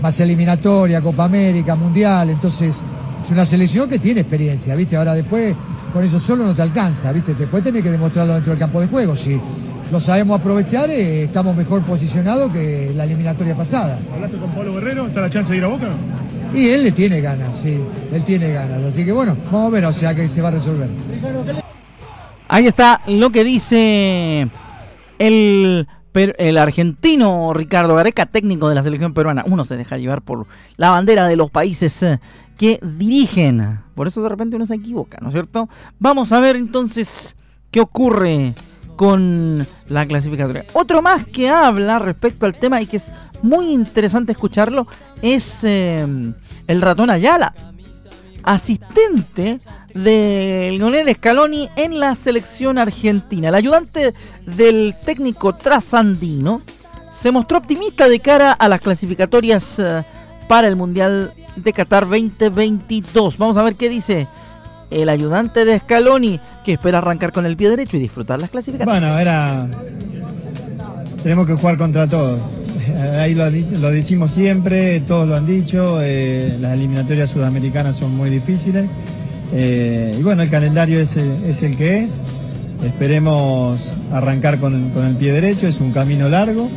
más 0.02 0.20
eliminatoria, 0.20 1.00
Copa 1.00 1.24
América, 1.24 1.74
Mundial, 1.74 2.28
entonces 2.28 2.82
es 3.24 3.30
una 3.30 3.46
selección 3.46 3.88
que 3.88 3.98
tiene 3.98 4.20
experiencia, 4.20 4.74
¿viste? 4.74 4.94
Ahora 4.94 5.14
después 5.14 5.54
con 5.90 6.04
eso 6.04 6.20
solo 6.20 6.44
no 6.44 6.54
te 6.54 6.60
alcanza, 6.60 7.10
¿viste? 7.12 7.32
Después 7.32 7.62
tenés 7.62 7.82
que 7.82 7.90
demostrarlo 7.90 8.34
dentro 8.34 8.52
del 8.52 8.60
campo 8.60 8.78
de 8.78 8.88
juego, 8.88 9.16
si 9.16 9.40
lo 9.90 9.98
sabemos 10.00 10.38
aprovechar, 10.38 10.90
eh, 10.90 11.22
estamos 11.22 11.56
mejor 11.56 11.80
posicionados 11.80 12.52
que 12.52 12.92
la 12.94 13.04
eliminatoria 13.04 13.56
pasada. 13.56 13.98
¿Hablaste 14.14 14.36
con 14.36 14.50
Pablo 14.50 14.74
Guerrero? 14.74 15.06
¿Está 15.06 15.22
la 15.22 15.30
chance 15.30 15.50
de 15.50 15.58
ir 15.60 15.64
a 15.64 15.68
Boca? 15.68 15.88
Y 16.54 16.68
él 16.68 16.84
le 16.84 16.92
tiene 16.92 17.20
ganas, 17.20 17.56
sí, 17.56 17.78
él 18.12 18.24
tiene 18.24 18.50
ganas, 18.52 18.82
así 18.82 19.04
que 19.04 19.12
bueno, 19.12 19.36
vamos 19.50 19.68
a 19.68 19.70
ver, 19.70 19.84
o 19.84 19.92
sea 19.92 20.14
que 20.14 20.26
se 20.28 20.40
va 20.40 20.48
a 20.48 20.52
resolver. 20.52 20.88
Ahí 22.48 22.66
está 22.66 23.02
lo 23.06 23.30
que 23.30 23.44
dice 23.44 24.48
el, 25.18 25.86
el 26.14 26.58
argentino 26.58 27.52
Ricardo 27.52 27.94
Gareca, 27.94 28.26
técnico 28.26 28.68
de 28.68 28.74
la 28.74 28.82
selección 28.82 29.14
peruana. 29.14 29.44
Uno 29.46 29.64
se 29.64 29.76
deja 29.76 29.98
llevar 29.98 30.22
por 30.22 30.46
la 30.76 30.90
bandera 30.90 31.26
de 31.26 31.36
los 31.36 31.50
países 31.50 32.02
eh, 32.02 32.20
que 32.56 32.78
dirigen. 32.82 33.80
Por 33.94 34.06
eso 34.06 34.22
de 34.22 34.28
repente 34.28 34.56
uno 34.56 34.66
se 34.66 34.74
equivoca, 34.74 35.18
¿no 35.20 35.28
es 35.28 35.32
cierto? 35.32 35.68
Vamos 35.98 36.32
a 36.32 36.40
ver 36.40 36.56
entonces 36.56 37.36
qué 37.70 37.80
ocurre 37.80 38.54
con 38.96 39.66
la 39.88 40.06
clasificatoria. 40.06 40.64
Otro 40.72 41.02
más 41.02 41.24
que 41.26 41.48
habla 41.48 41.98
respecto 41.98 42.46
al 42.46 42.54
tema 42.54 42.80
y 42.80 42.86
que 42.86 42.96
es 42.96 43.12
muy 43.42 43.70
interesante 43.72 44.32
escucharlo 44.32 44.84
es 45.22 45.60
eh, 45.62 46.04
el 46.66 46.82
ratón 46.82 47.10
Ayala 47.10 47.54
asistente 48.46 49.58
de 49.92 50.70
Lionel 50.72 51.14
Scaloni 51.14 51.68
en 51.76 51.98
la 51.98 52.14
selección 52.14 52.78
argentina. 52.78 53.48
El 53.48 53.54
ayudante 53.56 54.14
del 54.46 54.94
técnico 55.04 55.54
trasandino 55.54 56.62
se 57.10 57.32
mostró 57.32 57.58
optimista 57.58 58.08
de 58.08 58.20
cara 58.20 58.52
a 58.52 58.68
las 58.68 58.80
clasificatorias 58.80 59.80
eh, 59.80 60.04
para 60.48 60.68
el 60.68 60.76
Mundial 60.76 61.32
de 61.56 61.72
Qatar 61.72 62.04
2022. 62.04 63.36
Vamos 63.36 63.56
a 63.56 63.64
ver 63.64 63.74
qué 63.74 63.88
dice 63.88 64.28
el 64.90 65.08
ayudante 65.08 65.64
de 65.64 65.78
Scaloni, 65.78 66.40
que 66.64 66.74
espera 66.74 66.98
arrancar 66.98 67.32
con 67.32 67.46
el 67.46 67.56
pie 67.56 67.70
derecho 67.70 67.96
y 67.96 68.00
disfrutar 68.00 68.40
las 68.40 68.50
clasificatorias. 68.50 69.00
Bueno, 69.00 69.18
era... 69.18 69.66
Tenemos 71.22 71.46
que 71.46 71.54
jugar 71.54 71.76
contra 71.76 72.06
todos 72.06 72.38
ahí 73.18 73.34
lo, 73.34 73.48
lo, 73.50 73.90
decimos 73.90 74.30
siempre, 74.30 75.00
todos 75.00 75.28
lo 75.28 75.36
han 75.36 75.46
dicho, 75.46 76.00
eh, 76.02 76.56
las 76.60 76.72
eliminatorias 76.74 77.30
sudamericanas 77.30 77.96
son 77.96 78.16
muy 78.16 78.30
difíciles. 78.30 78.86
Eh, 79.52 80.16
y 80.18 80.22
bueno, 80.22 80.42
el 80.42 80.50
calendario 80.50 81.00
es, 81.00 81.16
es, 81.16 81.62
el 81.62 81.76
que 81.76 82.00
es. 82.00 82.18
Esperemos 82.84 83.94
arrancar 84.12 84.58
con, 84.58 84.90
con, 84.90 85.06
el 85.06 85.16
pie 85.16 85.32
derecho, 85.32 85.66
es 85.66 85.80
un 85.80 85.92
camino 85.92 86.28
largo 86.28 86.68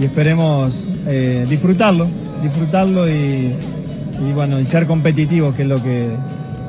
y 0.00 0.04
esperemos 0.04 0.88
eh, 1.06 1.46
disfrutarlo, 1.48 2.06
disfrutarlo 2.42 3.08
y, 3.08 3.52
y, 4.26 4.32
bueno, 4.34 4.58
y 4.58 4.64
ser 4.64 4.86
competitivos, 4.86 5.54
que 5.54 5.62
es 5.62 5.68
lo 5.68 5.82
que 5.82 6.08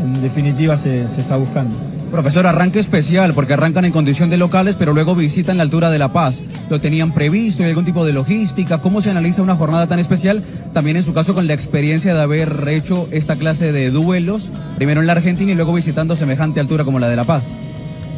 en 0.03 0.21
definitiva 0.21 0.77
se, 0.77 1.07
se 1.07 1.21
está 1.21 1.37
buscando. 1.37 1.75
Profesor, 2.13 2.45
arranque 2.45 2.77
especial 2.77 3.33
porque 3.33 3.53
arrancan 3.53 3.85
en 3.85 3.91
condición 3.91 4.29
de 4.29 4.37
locales, 4.37 4.75
pero 4.77 4.93
luego 4.93 5.15
visitan 5.15 5.57
la 5.57 5.63
altura 5.63 5.89
de 5.89 5.97
La 5.97 6.13
Paz. 6.13 6.43
¿Lo 6.69 6.79
tenían 6.79 7.11
previsto? 7.11 7.63
¿Hay 7.63 7.69
algún 7.69 7.85
tipo 7.85 8.05
de 8.05 8.13
logística? 8.13 8.77
¿Cómo 8.77 9.01
se 9.01 9.09
analiza 9.09 9.41
una 9.41 9.55
jornada 9.55 9.87
tan 9.87 9.97
especial? 9.97 10.43
También 10.73 10.95
en 10.95 11.03
su 11.03 11.13
caso 11.13 11.33
con 11.33 11.47
la 11.47 11.55
experiencia 11.55 12.13
de 12.13 12.21
haber 12.21 12.67
hecho 12.67 13.07
esta 13.09 13.35
clase 13.35 13.71
de 13.71 13.89
duelos, 13.89 14.51
primero 14.75 15.01
en 15.01 15.07
la 15.07 15.13
Argentina 15.13 15.51
y 15.51 15.55
luego 15.55 15.73
visitando 15.73 16.15
semejante 16.15 16.59
altura 16.59 16.83
como 16.83 16.99
la 16.99 17.09
de 17.09 17.15
La 17.15 17.23
Paz. 17.23 17.55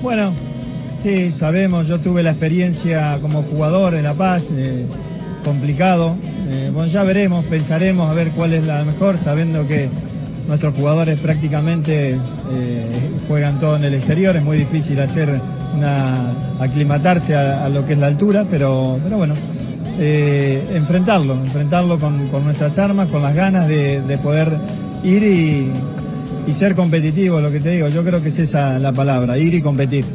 Bueno, 0.04 0.34
sí, 1.00 1.32
sabemos, 1.32 1.88
yo 1.88 2.01
tuve 2.01 2.22
la 2.22 2.32
experiencia 2.32 3.18
como 3.22 3.44
jugador 3.44 3.94
en 3.94 4.04
La 4.04 4.13
Paz, 4.13 4.50
eh, 4.51 4.86
complicado. 5.46 6.18
Eh, 6.50 6.70
bueno, 6.74 6.92
ya 6.92 7.04
veremos, 7.04 7.46
pensaremos 7.46 8.12
a 8.12 8.13
ver 8.13 8.32
cuál 8.32 8.51
es 8.51 8.65
la 8.65 8.84
mejor, 8.84 9.18
sabiendo 9.18 9.65
que 9.68 9.88
nuestros 10.47 10.75
jugadores 10.75 11.19
prácticamente 11.19 12.17
eh, 12.51 13.11
juegan 13.27 13.59
todo 13.59 13.75
en 13.75 13.83
el 13.83 13.93
exterior, 13.93 14.35
es 14.35 14.43
muy 14.43 14.57
difícil 14.57 14.99
hacer 14.99 15.39
una, 15.75 16.31
aclimatarse 16.59 17.35
a, 17.35 17.67
lo 17.69 17.85
que 17.85 17.93
es 17.93 17.99
la 17.99 18.07
altura, 18.07 18.45
pero, 18.49 18.99
pero 19.03 19.17
bueno, 19.17 19.33
eh, 19.99 20.63
enfrentarlo, 20.73 21.33
enfrentarlo 21.33 21.99
con, 21.99 22.29
nuestras 22.43 22.77
armas, 22.79 23.07
con 23.09 23.21
las 23.21 23.33
ganas 23.33 23.67
de, 23.67 24.19
poder 24.21 24.51
ir 25.03 25.23
y, 25.23 26.53
ser 26.53 26.75
competitivo, 26.75 27.41
lo 27.41 27.51
que 27.51 27.59
te 27.59 27.71
digo, 27.71 27.87
yo 27.89 28.03
creo 28.03 28.21
que 28.21 28.29
es 28.29 28.39
esa 28.39 28.79
la 28.79 28.91
palabra, 28.91 29.37
ir 29.37 29.53
y 29.55 29.61
competir. 29.61 30.05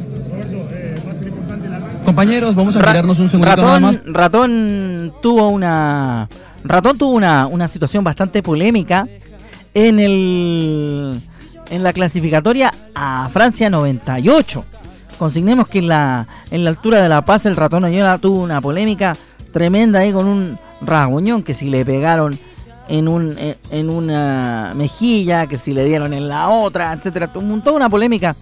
Compañeros, 2.05 2.55
vamos 2.55 2.75
a 2.75 2.79
mirarnos 2.79 3.19
un 3.19 3.29
segundo 3.29 3.55
nada 3.55 3.79
más. 3.79 3.99
Ratón 4.05 5.13
tuvo 5.21 5.49
una 5.49 6.27
Ratón 6.63 6.97
tuvo 6.97 7.13
una, 7.13 7.47
una 7.47 7.67
situación 7.67 8.03
bastante 8.03 8.43
polémica 8.43 9.07
en 9.73 9.99
el 9.99 11.21
en 11.71 11.83
la 11.83 11.93
clasificatoria 11.93 12.71
a 12.93 13.29
Francia 13.31 13.69
98. 13.69 14.65
Consignemos 15.17 15.67
que 15.67 15.79
en 15.79 15.87
la, 15.87 16.27
en 16.51 16.63
la 16.63 16.69
altura 16.69 17.01
de 17.01 17.09
La 17.09 17.23
Paz 17.23 17.45
el 17.45 17.55
ratón 17.55 17.85
Ayola 17.85 18.17
tuvo 18.17 18.41
una 18.41 18.59
polémica 18.59 19.15
tremenda 19.53 19.99
ahí 19.99 20.11
con 20.11 20.27
un 20.27 20.59
rasguñón 20.81 21.43
que 21.43 21.53
si 21.53 21.69
le 21.69 21.85
pegaron 21.85 22.37
en, 22.89 23.07
un, 23.07 23.37
en, 23.71 23.89
una 23.89 24.73
mejilla, 24.75 25.47
que 25.47 25.57
si 25.57 25.73
le 25.73 25.85
dieron 25.85 26.13
en 26.13 26.27
la 26.27 26.49
otra, 26.49 26.91
etcétera. 26.91 27.31
Toda 27.31 27.71
una 27.71 27.89
polémica 27.89 28.35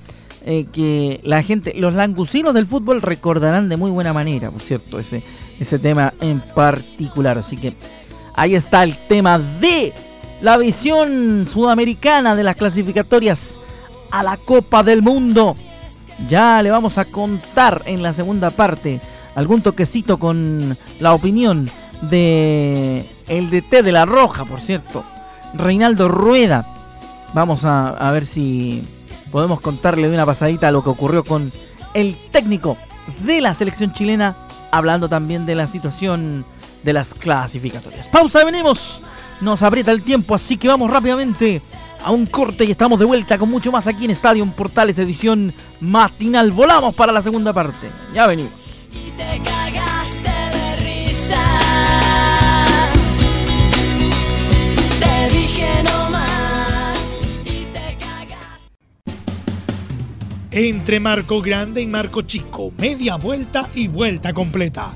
eh, 0.46 0.66
que 0.74 1.20
la 1.24 1.44
gente, 1.44 1.74
los 1.76 1.94
langusinos 1.94 2.56
del 2.56 2.66
fútbol 2.66 3.02
recordarán 3.02 3.70
de 3.70 3.78
muy 3.78 3.92
buena 3.92 4.12
manera, 4.12 4.50
por 4.50 4.62
cierto, 4.62 4.98
ese, 4.98 5.22
ese 5.60 5.78
tema 5.78 6.14
en 6.20 6.40
particular. 6.40 7.38
Así 7.38 7.58
que 7.58 7.76
ahí 8.34 8.56
está 8.56 8.84
el 8.84 8.98
tema 8.98 9.38
de 9.38 9.94
la 10.41 10.58
visión 10.58 11.48
sudamericana 11.51 12.36
de 12.36 12.43
las 12.43 12.58
clasificatorias 12.58 13.58
a 14.12 14.24
la 14.24 14.38
Copa 14.38 14.84
del 14.84 15.01
Mundo. 15.01 15.55
Ya 16.27 16.62
le 16.62 16.72
vamos 16.72 16.98
a 16.98 17.05
contar 17.05 17.84
en 17.86 18.03
la 18.03 18.13
segunda 18.13 18.50
parte 18.50 19.00
algún 19.36 19.62
toquecito 19.62 20.17
con 20.17 20.77
la 21.00 21.13
opinión 21.13 21.69
de 22.01 23.05
el 23.27 23.50
DT 23.50 23.84
de 23.84 23.91
la 23.91 24.05
Roja, 24.05 24.46
por 24.46 24.62
cierto, 24.62 25.03
Reinaldo 25.53 26.08
Rueda. 26.08 26.65
Vamos 27.34 27.63
a, 27.63 28.12
ver 28.12 28.25
si 28.25 28.84
podemos 29.31 29.62
contarle 29.62 30.08
de 30.08 30.13
una 30.13 30.25
pasadita 30.25 30.72
lo 30.72 30.84
que 30.84 30.89
ocurrió 30.89 31.24
con 31.24 31.51
el 31.93 32.17
técnico 32.31 32.77
de 33.24 33.41
la 33.41 33.53
selección 33.53 33.93
chilena, 33.93 34.36
hablando 34.72 35.10
también 35.10 35.46
de 35.46 35.55
la 35.55 35.67
situación 35.67 36.46
de 36.84 36.93
las 36.93 37.13
clasificatorias. 37.13 38.08
Pausa, 38.08 38.43
venimos. 38.43 39.01
Nos 39.41 39.62
aprieta 39.62 39.91
el 39.91 40.03
tiempo, 40.03 40.36
así 40.36 40.58
que 40.58 40.67
vamos 40.67 40.91
rápidamente 40.91 41.62
a 42.03 42.12
un 42.12 42.25
corte 42.25 42.65
y 42.65 42.72
estamos 42.72 43.00
de 43.00 43.05
vuelta 43.05 43.38
con 43.38 43.50
mucho 43.50 43.72
más 43.72 43.88
aquí 43.88 44.05
en 44.05 44.12
Estadio 44.12 44.46
Portales 44.48 45.00
edición 45.00 45.53
matinal. 45.79 46.51
Volamos 46.51 46.93
para 46.93 47.12
la 47.12 47.22
segunda 47.22 47.53
parte. 47.53 47.89
Ya 48.13 48.27
venimos. 48.27 48.51
Entre 60.51 61.00
Marco 61.00 61.41
Grande 61.41 61.81
y 61.81 61.88
Marco 61.88 62.24
Chico, 62.24 62.74
media 62.77 63.15
vuelta 63.15 63.69
y 63.75 63.88
vuelta 63.88 64.34
completa. 64.34 64.96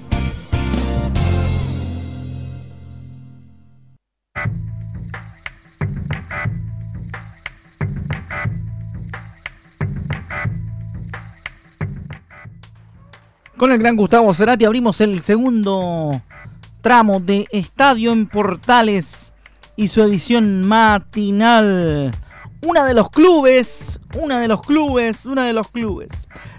Con 13.61 13.71
el 13.71 13.77
gran 13.77 13.95
Gustavo 13.95 14.33
Cerati 14.33 14.65
abrimos 14.65 15.01
el 15.01 15.21
segundo 15.21 16.19
tramo 16.81 17.19
de 17.19 17.45
Estadio 17.51 18.11
en 18.11 18.25
Portales 18.25 19.33
y 19.75 19.87
su 19.89 20.01
edición 20.01 20.67
matinal. 20.67 22.11
Una 22.63 22.85
de 22.85 22.95
los 22.95 23.11
clubes, 23.11 23.99
una 24.19 24.39
de 24.39 24.47
los 24.47 24.63
clubes, 24.63 25.27
una 25.27 25.45
de 25.45 25.53
los 25.53 25.67
clubes. 25.67 26.09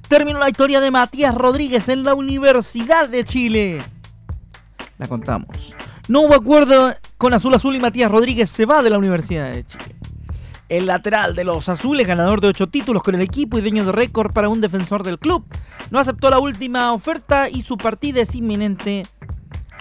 Terminó 0.06 0.38
la 0.38 0.48
historia 0.48 0.80
de 0.80 0.92
Matías 0.92 1.34
Rodríguez 1.34 1.88
en 1.88 2.04
la 2.04 2.14
Universidad 2.14 3.08
de 3.08 3.24
Chile. 3.24 3.82
La 4.98 5.08
contamos. 5.08 5.74
No 6.06 6.20
hubo 6.20 6.36
acuerdo 6.36 6.94
con 7.18 7.34
Azul 7.34 7.52
Azul 7.52 7.74
y 7.74 7.80
Matías 7.80 8.12
Rodríguez 8.12 8.48
se 8.48 8.64
va 8.64 8.80
de 8.80 8.90
la 8.90 8.98
Universidad 8.98 9.52
de 9.52 9.66
Chile. 9.66 9.96
El 10.72 10.86
lateral 10.86 11.34
de 11.34 11.44
los 11.44 11.68
azules, 11.68 12.06
ganador 12.06 12.40
de 12.40 12.48
ocho 12.48 12.66
títulos 12.66 13.02
con 13.02 13.14
el 13.14 13.20
equipo 13.20 13.58
y 13.58 13.60
dueño 13.60 13.84
de 13.84 13.92
récord 13.92 14.32
para 14.32 14.48
un 14.48 14.62
defensor 14.62 15.02
del 15.02 15.18
club, 15.18 15.44
no 15.90 15.98
aceptó 15.98 16.30
la 16.30 16.38
última 16.38 16.94
oferta 16.94 17.50
y 17.50 17.60
su 17.60 17.76
partida 17.76 18.22
es 18.22 18.34
inminente, 18.34 19.02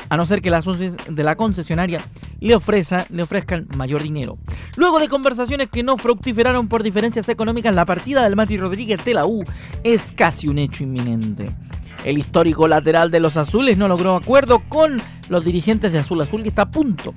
a 0.09 0.17
no 0.17 0.25
ser 0.25 0.41
que 0.41 0.49
la 0.49 0.59
de 0.59 1.23
la 1.23 1.37
concesionaria 1.37 2.01
le, 2.41 2.49
le 2.49 3.23
ofrezcan 3.23 3.67
mayor 3.77 4.03
dinero. 4.03 4.37
Luego 4.75 4.99
de 4.99 5.07
conversaciones 5.07 5.69
que 5.69 5.81
no 5.81 5.95
fructiferaron 5.95 6.67
por 6.67 6.83
diferencias 6.83 7.29
económicas, 7.29 7.73
la 7.73 7.85
partida 7.85 8.23
del 8.23 8.35
Mati 8.35 8.57
Rodríguez 8.57 9.05
de 9.05 9.13
la 9.13 9.25
U 9.25 9.45
es 9.85 10.11
casi 10.11 10.49
un 10.49 10.57
hecho 10.57 10.83
inminente. 10.83 11.55
El 12.03 12.17
histórico 12.17 12.67
lateral 12.67 13.11
de 13.11 13.21
los 13.21 13.37
azules 13.37 13.77
no 13.77 13.87
logró 13.87 14.17
acuerdo 14.17 14.61
con 14.67 15.01
los 15.29 15.45
dirigentes 15.45 15.93
de 15.93 15.99
Azul 15.99 16.19
Azul 16.19 16.41
y 16.43 16.49
está 16.49 16.63
a 16.63 16.69
punto 16.71 17.13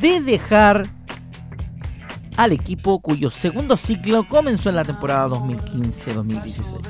de 0.00 0.20
dejar 0.20 0.84
al 2.36 2.52
equipo 2.52 3.00
cuyo 3.00 3.30
segundo 3.30 3.76
ciclo 3.76 4.28
comenzó 4.28 4.68
en 4.68 4.76
la 4.76 4.84
temporada 4.84 5.28
2015-2016. 5.28 6.80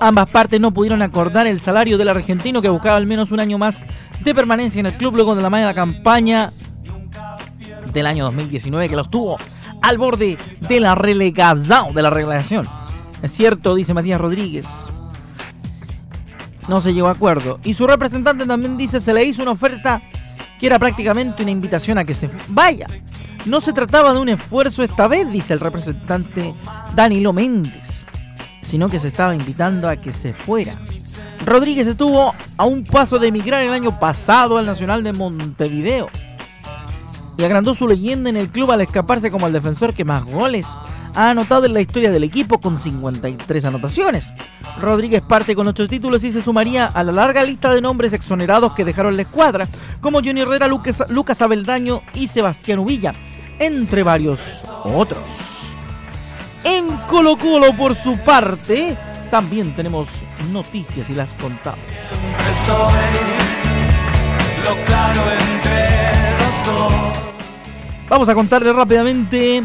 Ambas 0.00 0.28
partes 0.30 0.60
no 0.60 0.72
pudieron 0.72 1.02
acordar 1.02 1.46
el 1.46 1.60
salario 1.60 1.96
del 1.96 2.08
argentino 2.08 2.60
que 2.60 2.68
buscaba 2.68 2.96
al 2.96 3.06
menos 3.06 3.30
un 3.30 3.40
año 3.40 3.58
más 3.58 3.86
de 4.20 4.34
permanencia 4.34 4.80
en 4.80 4.86
el 4.86 4.96
club 4.96 5.14
luego 5.14 5.34
de 5.34 5.42
la 5.42 5.50
mala 5.50 5.74
campaña 5.74 6.50
del 7.92 8.06
año 8.06 8.24
2019 8.24 8.88
que 8.88 8.96
los 8.96 9.10
tuvo 9.10 9.36
al 9.82 9.98
borde 9.98 10.38
de 10.60 10.80
la 10.80 10.94
relegación, 10.94 11.94
de 11.94 12.02
la 12.02 12.10
relegación. 12.10 12.66
Es 13.22 13.32
cierto, 13.32 13.74
dice 13.74 13.94
Matías 13.94 14.20
Rodríguez. 14.20 14.66
No 16.68 16.80
se 16.80 16.94
llegó 16.94 17.08
a 17.08 17.12
acuerdo. 17.12 17.58
Y 17.64 17.74
su 17.74 17.86
representante 17.86 18.46
también 18.46 18.76
dice 18.76 19.00
se 19.00 19.12
le 19.12 19.24
hizo 19.24 19.42
una 19.42 19.50
oferta 19.52 20.02
que 20.58 20.66
era 20.66 20.78
prácticamente 20.78 21.42
una 21.42 21.50
invitación 21.50 21.98
a 21.98 22.04
que 22.04 22.14
se 22.14 22.30
vaya. 22.48 22.86
No 23.44 23.60
se 23.60 23.72
trataba 23.72 24.12
de 24.12 24.20
un 24.20 24.28
esfuerzo 24.28 24.82
esta 24.82 25.08
vez, 25.08 25.30
dice 25.32 25.52
el 25.52 25.60
representante 25.60 26.54
Danilo 26.94 27.32
Méndez, 27.32 28.04
sino 28.62 28.88
que 28.88 29.00
se 29.00 29.08
estaba 29.08 29.34
invitando 29.34 29.88
a 29.88 29.96
que 29.96 30.12
se 30.12 30.32
fuera. 30.32 30.78
Rodríguez 31.44 31.88
estuvo 31.88 32.34
a 32.56 32.64
un 32.64 32.84
paso 32.84 33.18
de 33.18 33.28
emigrar 33.28 33.62
el 33.62 33.72
año 33.72 33.98
pasado 33.98 34.58
al 34.58 34.66
Nacional 34.66 35.02
de 35.02 35.12
Montevideo 35.12 36.08
y 37.36 37.42
agrandó 37.42 37.74
su 37.74 37.88
leyenda 37.88 38.30
en 38.30 38.36
el 38.36 38.48
club 38.48 38.70
al 38.70 38.82
escaparse 38.82 39.30
como 39.30 39.48
el 39.48 39.52
defensor 39.52 39.92
que 39.92 40.04
más 40.04 40.24
goles 40.24 40.66
ha 41.14 41.30
anotado 41.30 41.66
en 41.66 41.74
la 41.74 41.80
historia 41.80 42.10
del 42.10 42.24
equipo 42.24 42.60
con 42.60 42.78
53 42.78 43.64
anotaciones. 43.64 44.32
Rodríguez 44.80 45.22
parte 45.22 45.54
con 45.54 45.66
8 45.66 45.88
títulos 45.88 46.24
y 46.24 46.32
se 46.32 46.42
sumaría 46.42 46.86
a 46.86 47.02
la 47.02 47.12
larga 47.12 47.42
lista 47.42 47.74
de 47.74 47.80
nombres 47.80 48.12
exonerados 48.12 48.72
que 48.72 48.84
dejaron 48.84 49.16
la 49.16 49.22
escuadra, 49.22 49.66
como 50.00 50.20
Johnny 50.24 50.42
Herrera, 50.42 50.68
Lucas, 50.68 51.04
Lucas 51.08 51.42
Abeldaño 51.42 52.02
y 52.14 52.28
Sebastián 52.28 52.78
Uvilla, 52.78 53.12
entre 53.62 54.02
varios 54.02 54.66
otros. 54.82 55.76
En 56.64 56.96
Colo 57.06 57.36
Colo, 57.36 57.76
por 57.76 57.94
su 57.94 58.18
parte, 58.18 58.96
también 59.30 59.74
tenemos 59.74 60.24
noticias 60.50 61.08
y 61.10 61.14
las 61.14 61.32
contamos. 61.34 61.78
Vamos 68.08 68.28
a 68.28 68.34
contarle 68.34 68.72
rápidamente 68.72 69.62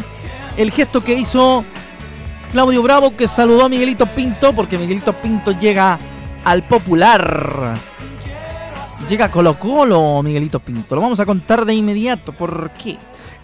el 0.56 0.70
gesto 0.70 1.02
que 1.02 1.14
hizo 1.14 1.64
Claudio 2.52 2.82
Bravo, 2.82 3.16
que 3.16 3.26
saludó 3.26 3.64
a 3.64 3.68
Miguelito 3.68 4.06
Pinto, 4.06 4.52
porque 4.52 4.78
Miguelito 4.78 5.12
Pinto 5.12 5.50
llega 5.58 5.98
al 6.44 6.62
popular. 6.66 7.74
Llega 9.08 9.30
Colo 9.30 9.58
Colo, 9.58 10.22
Miguelito 10.22 10.60
Pinto. 10.60 10.94
Lo 10.94 11.00
vamos 11.00 11.18
a 11.18 11.26
contar 11.26 11.64
de 11.64 11.74
inmediato. 11.74 12.32
¿Por 12.32 12.70
qué? 12.70 12.96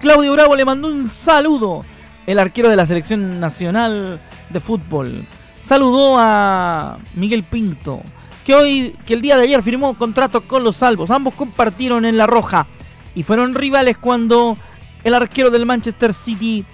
Claudio 0.05 0.35
Bravo 0.35 0.55
le 0.55 0.67
mandó 0.67 0.89
un 0.89 1.09
saludo. 1.09 1.83
El 2.27 2.39
arquero 2.39 2.69
de 2.69 2.77
la 2.77 2.85
selección 2.85 3.41
nacional 3.41 4.21
de 4.51 4.61
fútbol. 4.61 5.27
Saludó 5.59 6.17
a 6.19 6.99
Miguel 7.15 7.43
Pinto. 7.43 8.03
Que 8.45 8.55
hoy, 8.55 8.99
que 9.07 9.15
el 9.15 9.23
día 9.23 9.39
de 9.39 9.45
ayer 9.45 9.63
firmó 9.63 9.95
contrato 9.95 10.43
con 10.43 10.63
los 10.63 10.77
salvos. 10.77 11.11
Ambos 11.11 11.33
compartieron 11.33 12.05
en 12.05 12.19
la 12.19 12.27
roja. 12.27 12.67
Y 13.15 13.23
fueron 13.23 13.55
rivales 13.55 13.97
cuando 13.97 14.59
el 15.05 15.15
arquero 15.15 15.49
del 15.51 15.65
Manchester 15.65 16.13
City 16.13 16.67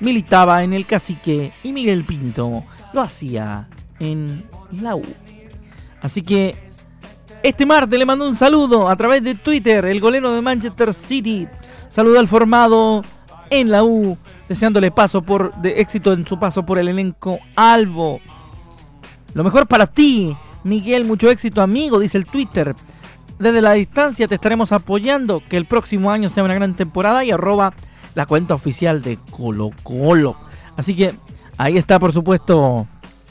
militaba 0.00 0.62
en 0.62 0.74
el 0.74 0.84
cacique 0.84 1.54
y 1.62 1.72
Miguel 1.72 2.04
Pinto 2.04 2.62
lo 2.92 3.00
hacía 3.00 3.68
en 3.98 4.44
la 4.82 4.96
U. 4.96 5.04
Así 6.02 6.20
que 6.20 6.56
este 7.42 7.64
martes 7.64 7.98
le 7.98 8.04
mandó 8.04 8.28
un 8.28 8.36
saludo 8.36 8.86
a 8.86 8.96
través 8.96 9.22
de 9.22 9.34
Twitter 9.34 9.86
el 9.86 9.98
golero 9.98 10.30
de 10.34 10.42
Manchester 10.42 10.92
City. 10.92 11.48
Saludó 11.96 12.20
al 12.20 12.28
formado 12.28 13.00
en 13.48 13.70
la 13.70 13.82
U, 13.82 14.18
deseándole 14.50 14.90
paso 14.90 15.22
por 15.22 15.54
de 15.62 15.80
éxito 15.80 16.12
en 16.12 16.26
su 16.26 16.38
paso 16.38 16.66
por 16.66 16.78
el 16.78 16.88
elenco 16.88 17.38
Albo. 17.56 18.20
Lo 19.32 19.42
mejor 19.42 19.66
para 19.66 19.86
ti, 19.86 20.36
Miguel, 20.62 21.06
mucho 21.06 21.30
éxito 21.30 21.62
amigo, 21.62 21.98
dice 21.98 22.18
el 22.18 22.26
Twitter. 22.26 22.76
Desde 23.38 23.62
la 23.62 23.72
distancia 23.72 24.28
te 24.28 24.34
estaremos 24.34 24.72
apoyando, 24.72 25.42
que 25.48 25.56
el 25.56 25.64
próximo 25.64 26.10
año 26.10 26.28
sea 26.28 26.44
una 26.44 26.52
gran 26.52 26.76
temporada 26.76 27.24
y 27.24 27.30
arroba 27.30 27.72
la 28.14 28.26
cuenta 28.26 28.52
oficial 28.52 29.00
de 29.00 29.16
Colo 29.30 29.70
Colo. 29.82 30.36
Así 30.76 30.94
que 30.94 31.14
ahí 31.56 31.78
está, 31.78 31.98
por 31.98 32.12
supuesto, 32.12 32.86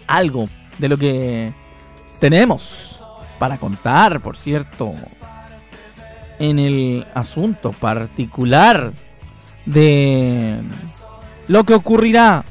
algo 0.07 0.47
de 0.79 0.89
lo 0.89 0.97
que 0.97 1.53
tenemos 2.19 2.99
para 3.37 3.59
contar, 3.59 4.21
por 4.21 4.35
cierto, 4.35 4.89
en 6.39 6.59
el 6.59 7.05
asunto 7.13 7.71
particular 7.71 8.93
de 9.65 10.61
lo 11.47 11.63
que 11.63 11.73
ocurrirá 11.73 12.45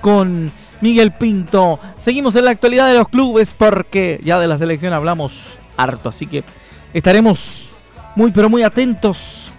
con 0.00 0.50
Miguel 0.80 1.12
Pinto. 1.12 1.78
Seguimos 1.96 2.36
en 2.36 2.44
la 2.44 2.52
actualidad 2.52 2.88
de 2.88 2.94
los 2.94 3.08
clubes 3.08 3.52
porque 3.52 4.20
ya 4.22 4.38
de 4.38 4.48
la 4.48 4.58
selección 4.58 4.92
hablamos 4.92 5.58
harto, 5.76 6.08
así 6.08 6.26
que 6.26 6.44
estaremos 6.92 7.72
muy 8.16 8.30
pero 8.32 8.48
muy 8.48 8.62
atentos 8.62 9.52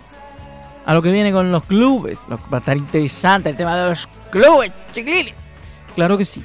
a 0.85 0.93
lo 0.93 1.01
que 1.01 1.11
viene 1.11 1.31
con 1.31 1.51
los 1.51 1.63
clubes. 1.63 2.19
Va 2.31 2.57
a 2.57 2.59
estar 2.59 2.77
interesante 2.77 3.49
el 3.49 3.57
tema 3.57 3.77
de 3.77 3.89
los 3.89 4.07
clubes, 4.29 4.71
chiquilines. 4.93 5.35
Claro 5.95 6.17
que 6.17 6.25
sí. 6.25 6.43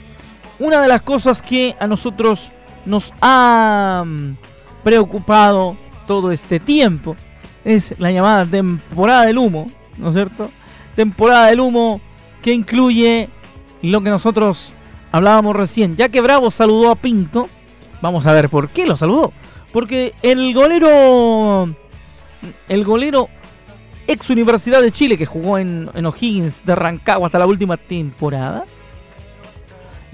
Una 0.58 0.80
de 0.80 0.88
las 0.88 1.02
cosas 1.02 1.42
que 1.42 1.76
a 1.78 1.86
nosotros 1.86 2.50
nos 2.84 3.12
ha 3.20 4.04
mm, 4.06 4.36
preocupado 4.82 5.76
todo 6.06 6.32
este 6.32 6.60
tiempo 6.60 7.16
es 7.64 7.94
la 7.98 8.12
llamada 8.12 8.46
temporada 8.46 9.26
del 9.26 9.38
humo, 9.38 9.66
¿no 9.98 10.08
es 10.08 10.14
cierto? 10.14 10.50
Temporada 10.94 11.46
del 11.46 11.60
humo 11.60 12.00
que 12.42 12.52
incluye 12.52 13.28
lo 13.82 14.00
que 14.02 14.10
nosotros 14.10 14.72
hablábamos 15.12 15.56
recién. 15.56 15.96
Ya 15.96 16.08
que 16.08 16.20
Bravo 16.20 16.50
saludó 16.50 16.90
a 16.90 16.94
Pinto, 16.94 17.48
vamos 18.00 18.24
a 18.26 18.32
ver 18.32 18.48
por 18.48 18.70
qué 18.70 18.86
lo 18.86 18.96
saludó. 18.96 19.32
Porque 19.72 20.14
el 20.22 20.54
golero, 20.54 21.66
el 22.68 22.84
golero 22.84 23.28
ex 24.06 24.30
Universidad 24.30 24.80
de 24.80 24.92
Chile 24.92 25.18
que 25.18 25.26
jugó 25.26 25.58
en, 25.58 25.90
en 25.92 26.06
O'Higgins 26.06 26.64
de 26.64 26.76
Rancagua 26.76 27.26
hasta 27.26 27.38
la 27.38 27.46
última 27.46 27.76
temporada, 27.76 28.64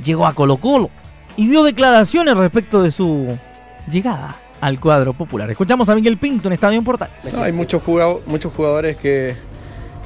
llegó 0.02 0.26
a 0.26 0.33
Colo 0.33 0.57
Colo 0.57 0.90
y 1.37 1.46
dio 1.48 1.62
declaraciones 1.62 2.37
respecto 2.37 2.83
de 2.83 2.90
su 2.90 3.38
llegada 3.90 4.37
al 4.62 4.79
cuadro 4.79 5.12
popular. 5.12 5.51
Escuchamos 5.51 5.88
a 5.88 5.94
Miguel 5.96 6.16
Pinto 6.18 6.48
en 6.48 6.53
Estadio 6.53 6.81
Portales. 6.85 7.35
hay 7.35 7.53
muchos, 7.53 7.83
jugadores, 7.83 8.96
que, 8.96 9.35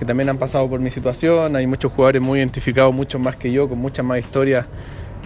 también 0.06 0.30
han 0.30 0.38
pasado 0.38 0.66
por 0.66 0.80
mi 0.80 0.88
situación, 0.88 1.54
hay 1.56 1.66
muchos 1.66 1.92
jugadores 1.92 2.22
muy 2.22 2.38
identificados, 2.38 2.94
muchos 2.94 3.20
más 3.20 3.36
que 3.36 3.52
yo, 3.52 3.68
con 3.68 3.78
muchas 3.78 4.06
más 4.06 4.18
historias 4.18 4.64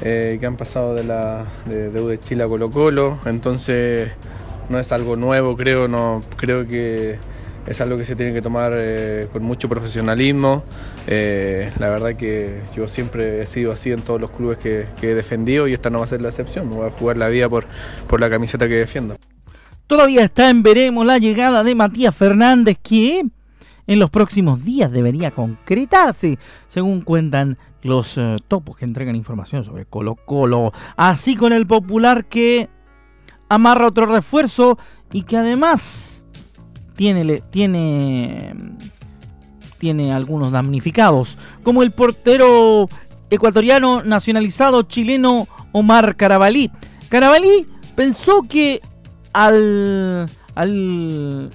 eh, 0.03 0.37
que 0.41 0.47
han 0.47 0.57
pasado 0.57 0.95
de 0.95 1.05
la 1.05 1.45
de, 1.65 1.91
de, 1.91 2.07
de 2.07 2.19
Chile 2.19 2.43
a 2.43 2.49
Colo 2.49 2.73
Colo, 2.73 3.19
entonces 3.25 4.11
no 4.69 4.81
es 4.81 4.91
algo 4.91 5.15
nuevo, 5.15 5.57
creo, 5.57 5.87
no 5.87 6.23
creo 6.37 6.67
que 6.67 7.17
es 7.67 7.81
algo 7.81 7.97
que 7.99 8.05
se 8.05 8.17
tiene 8.17 8.33
que 8.33 8.43
tomar 8.43 8.73
eh, 8.75 9.29
con 9.33 9.43
mucho 9.43 9.69
profesionalismo. 9.69 10.65
Eh, 11.07 11.71
la 11.79 11.89
verdad 11.89 12.15
que 12.17 12.61
yo 12.75 12.89
siempre 12.89 13.43
he 13.43 13.47
sido 13.47 13.73
así 13.73 13.91
en 13.93 14.03
todos 14.03 14.21
los 14.21 14.31
clubes 14.31 14.59
que, 14.59 14.87
he 15.03 15.15
defendido 15.15 15.69
y 15.69 15.73
esta 15.73 15.91
no 15.91 15.99
va 15.99 16.05
a 16.05 16.09
ser 16.09 16.23
la 16.23 16.29
excepción. 16.29 16.69
Me 16.69 16.77
voy 16.77 16.89
a 16.89 16.91
jugar 16.91 17.17
la 17.17 17.29
vida 17.29 17.49
por, 17.49 17.67
por 18.09 18.21
la 18.21 18.31
camiseta 18.31 18.69
que 18.69 18.75
defiendo. 18.75 19.17
Todavía 19.87 20.25
está 20.25 20.51
en 20.51 20.63
veremos 20.63 21.05
la 21.05 21.19
llegada 21.19 21.65
de 21.65 21.75
Matías 21.75 22.15
Fernández 22.15 22.79
que 22.83 23.25
en 23.87 23.99
los 23.99 24.11
próximos 24.11 24.65
días 24.65 24.93
debería 24.93 25.33
concretarse, 25.33 26.39
según 26.69 27.01
cuentan 27.01 27.59
los 27.83 28.17
uh, 28.19 28.37
topos 28.47 28.77
que 28.77 28.85
entregan 28.85 29.17
información 29.17 29.65
sobre 29.65 29.87
Colo 29.87 30.15
Colo. 30.15 30.73
Así 30.97 31.35
con 31.35 31.53
el 31.53 31.67
popular 31.67 32.27
que 32.27 32.69
amarra 33.49 33.89
otro 33.89 34.07
refuerzo 34.07 34.79
y 35.13 35.23
que 35.23 35.37
además 35.37 36.10
tiene, 37.01 37.43
tiene, 37.49 38.53
tiene 39.79 40.13
algunos 40.13 40.53
damnificados, 40.53 41.39
como 41.63 41.83
el 41.83 41.93
portero 41.93 42.91
ecuatoriano 43.31 44.03
nacionalizado 44.03 44.83
chileno 44.83 45.49
Omar 45.73 46.15
Carabalí. 46.17 46.71
Carabalí 47.09 47.67
pensó 47.95 48.43
que 48.43 48.83
al, 49.33 50.29
al, 50.55 51.51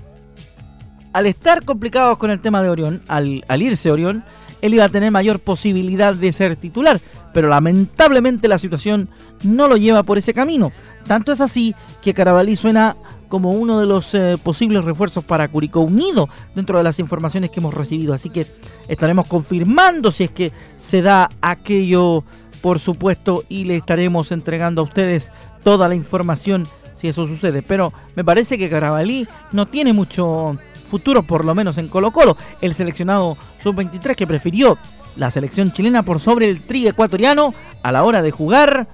al 1.14 1.26
estar 1.28 1.64
complicados 1.64 2.18
con 2.18 2.32
el 2.32 2.40
tema 2.40 2.64
de 2.64 2.70
Orión, 2.70 3.04
al, 3.08 3.46
al 3.48 3.62
irse 3.62 3.92
Orión, 3.92 4.24
él 4.64 4.74
iba 4.74 4.86
a 4.86 4.90
tener 4.90 5.12
mayor 5.12 5.38
posibilidad 5.38 6.16
de 6.16 6.32
ser 6.32 6.56
titular, 6.56 7.00
pero 7.36 7.50
lamentablemente 7.50 8.48
la 8.48 8.58
situación 8.58 9.10
no 9.44 9.68
lo 9.68 9.78
lleva 9.78 10.02
por 10.02 10.18
ese 10.18 10.34
camino. 10.34 10.72
Tanto 11.06 11.32
es 11.32 11.40
así 11.40 11.76
que 12.02 12.16
Carabalí 12.16 12.56
suena 12.56 12.98
como 13.28 13.52
uno 13.52 13.80
de 13.80 13.86
los 13.86 14.14
eh, 14.14 14.38
posibles 14.42 14.84
refuerzos 14.84 15.24
para 15.24 15.48
Curicó 15.48 15.82
Unido 15.82 16.30
dentro 16.56 16.78
de 16.78 16.84
las 16.84 17.00
informaciones 17.00 17.50
que 17.50 17.60
hemos 17.60 17.74
recibido. 17.74 18.14
Así 18.14 18.30
que 18.30 18.46
estaremos 18.88 19.28
confirmando 19.28 20.12
si 20.12 20.26
es 20.26 20.32
que 20.32 20.52
se 20.78 21.02
da 21.02 21.30
aquello, 21.42 22.24
por 22.62 22.80
supuesto, 22.80 23.44
y 23.50 23.64
le 23.66 23.76
estaremos 23.76 24.32
entregando 24.32 24.82
a 24.82 24.86
ustedes 24.86 25.32
toda 25.64 25.88
la 25.88 25.96
información 25.96 26.68
si 26.96 27.08
eso 27.08 27.28
sucede. 27.28 27.62
Pero 27.62 27.94
me 28.16 28.24
parece 28.24 28.58
que 28.58 28.70
Carabalí 28.70 29.28
no 29.52 29.66
tiene 29.66 29.94
mucho 29.94 30.58
futuro, 30.90 31.24
por 31.24 31.46
lo 31.46 31.54
menos 31.54 31.78
en 31.78 31.88
Colo 31.88 32.12
Colo. 32.12 32.38
El 32.62 32.74
seleccionado 32.74 33.38
sub-23 33.62 34.16
que 34.16 34.28
prefirió 34.28 34.78
la 35.16 35.32
selección 35.32 35.72
chilena 35.72 36.04
por 36.04 36.20
sobre 36.20 36.50
el 36.50 36.62
tri 36.62 36.88
ecuatoriano 36.88 37.54
a 37.84 37.92
la 37.92 38.04
hora 38.04 38.22
de 38.22 38.32
jugar 38.32 38.88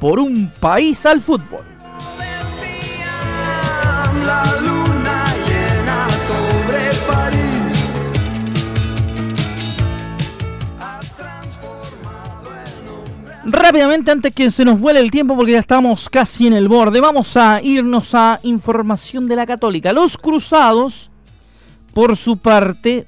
por 0.00 0.18
un 0.18 0.52
país 0.60 1.06
al 1.06 1.20
fútbol. 1.20 1.73
Rápidamente, 13.46 14.10
antes 14.10 14.34
que 14.34 14.50
se 14.50 14.64
nos 14.64 14.80
vuele 14.80 15.00
el 15.00 15.10
tiempo, 15.10 15.36
porque 15.36 15.52
ya 15.52 15.58
estamos 15.58 16.08
casi 16.08 16.46
en 16.46 16.54
el 16.54 16.68
borde, 16.68 17.00
vamos 17.00 17.36
a 17.36 17.62
irnos 17.62 18.14
a 18.14 18.40
información 18.42 19.28
de 19.28 19.36
la 19.36 19.46
Católica. 19.46 19.92
Los 19.92 20.16
cruzados, 20.16 21.10
por 21.92 22.16
su 22.16 22.36
parte, 22.38 23.06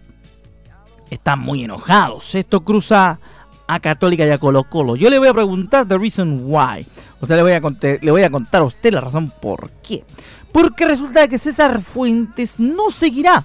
están 1.11 1.41
muy 1.41 1.65
enojados. 1.65 2.35
Esto 2.35 2.65
cruza 2.65 3.19
a 3.67 3.81
Católica 3.81 4.27
y 4.27 4.31
a 4.31 4.39
Colo 4.39 4.65
Colo. 4.65 4.97
Yo 4.97 5.11
le 5.11 5.19
voy 5.19 5.29
a 5.29 5.35
preguntar 5.35 5.87
the 5.87 5.99
reason 5.99 6.43
why. 6.45 6.87
O 7.21 7.27
sea, 7.27 7.37
le 7.37 7.43
voy 7.43 7.53
a, 7.53 7.61
contar, 7.61 7.99
le 8.03 8.11
voy 8.11 8.23
a 8.23 8.31
contar 8.31 8.63
a 8.63 8.67
usted 8.67 8.93
la 8.93 9.01
razón 9.01 9.31
por 9.41 9.71
qué. 9.83 10.05
Porque 10.53 10.87
resulta 10.87 11.29
que 11.29 11.39
César 11.39 11.81
Fuentes 11.83 12.61
no 12.61 12.91
seguirá 12.91 13.45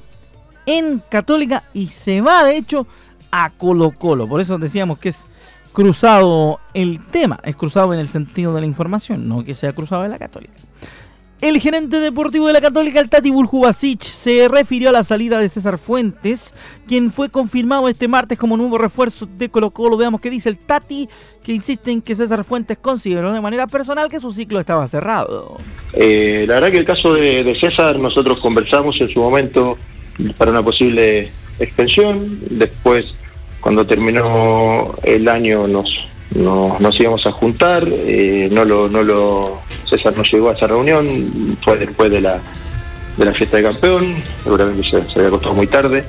en 0.66 1.02
Católica 1.10 1.64
y 1.74 1.88
se 1.88 2.22
va, 2.22 2.44
de 2.44 2.58
hecho, 2.58 2.88
a 3.32 3.50
Colo 3.50 3.92
Colo. 3.92 4.28
Por 4.28 4.42
eso 4.42 4.58
decíamos 4.58 5.00
que 5.00 5.10
es 5.10 5.26
cruzado 5.74 6.60
el 6.74 7.06
tema. 7.08 7.40
Es 7.44 7.56
cruzado 7.56 7.94
en 7.94 8.00
el 8.00 8.08
sentido 8.08 8.54
de 8.54 8.62
la 8.62 8.68
información, 8.68 9.28
no 9.28 9.44
que 9.44 9.56
sea 9.56 9.74
cruzado 9.74 10.06
en 10.06 10.12
la 10.12 10.20
Católica. 10.20 10.54
El 11.42 11.60
gerente 11.60 12.00
deportivo 12.00 12.46
de 12.46 12.54
la 12.54 12.62
Católica, 12.62 13.00
el 13.00 13.10
Tati 13.10 13.32
Buljubasic, 13.32 14.04
se 14.04 14.48
refirió 14.48 14.90
a 14.90 14.92
la 14.92 15.04
salida 15.04 15.40
de 15.40 15.50
César 15.50 15.80
Fuentes, 15.80 16.54
quien 16.88 17.12
fue 17.12 17.30
confirmado 17.30 17.90
este 17.90 18.08
martes 18.08 18.38
como 18.38 18.58
nuevo 18.58 18.78
refuerzo 18.78 19.26
de 19.26 19.50
Colo 19.50 19.72
Colo. 19.72 19.98
Veamos 19.98 20.22
qué 20.22 20.30
dice 20.30 20.50
el 20.50 20.60
Tati, 20.60 21.10
que 21.42 21.52
insiste 21.52 21.90
en 21.90 22.04
que 22.04 22.14
César 22.14 22.44
Fuentes 22.44 22.78
consideró 22.78 23.34
de 23.34 23.42
manera 23.42 23.66
personal 23.66 24.08
que 24.08 24.20
su 24.20 24.32
ciclo 24.32 24.60
estaba 24.60 24.88
cerrado. 24.88 25.58
Eh, 25.94 26.46
la 26.48 26.54
verdad 26.56 26.72
que 26.72 26.78
el 26.78 26.86
caso 26.86 27.16
de, 27.16 27.44
de 27.44 27.60
César, 27.60 27.98
nosotros 27.98 28.40
conversamos 28.40 29.02
en 29.02 29.10
su 29.10 29.20
momento 29.20 29.80
para 30.38 30.52
una 30.52 30.62
posible 30.62 31.32
extensión. 31.58 32.38
Después, 32.52 33.16
cuando 33.62 33.88
terminó 33.88 34.94
el 35.02 35.28
año, 35.28 35.68
nos, 35.68 36.08
nos, 36.36 36.80
nos 36.80 37.00
íbamos 37.00 37.26
a 37.26 37.32
juntar. 37.32 37.88
eh, 37.90 38.50
no 38.52 38.66
lo, 38.66 38.90
no 38.90 39.04
lo, 39.04 39.62
César 39.90 40.14
no 40.16 40.24
llegó 40.24 40.50
a 40.50 40.54
esa 40.54 40.68
reunión, 40.68 41.58
fue 41.64 41.78
después 41.78 42.10
de 42.12 42.22
la, 42.22 42.40
de 43.18 43.26
la 43.26 43.34
fiesta 43.34 43.58
de 43.58 43.64
campeón, 43.64 44.16
seguramente 44.44 44.90
se, 44.90 44.98
había 45.16 45.28
acostado 45.28 45.54
muy 45.54 45.68
tarde. 45.68 46.04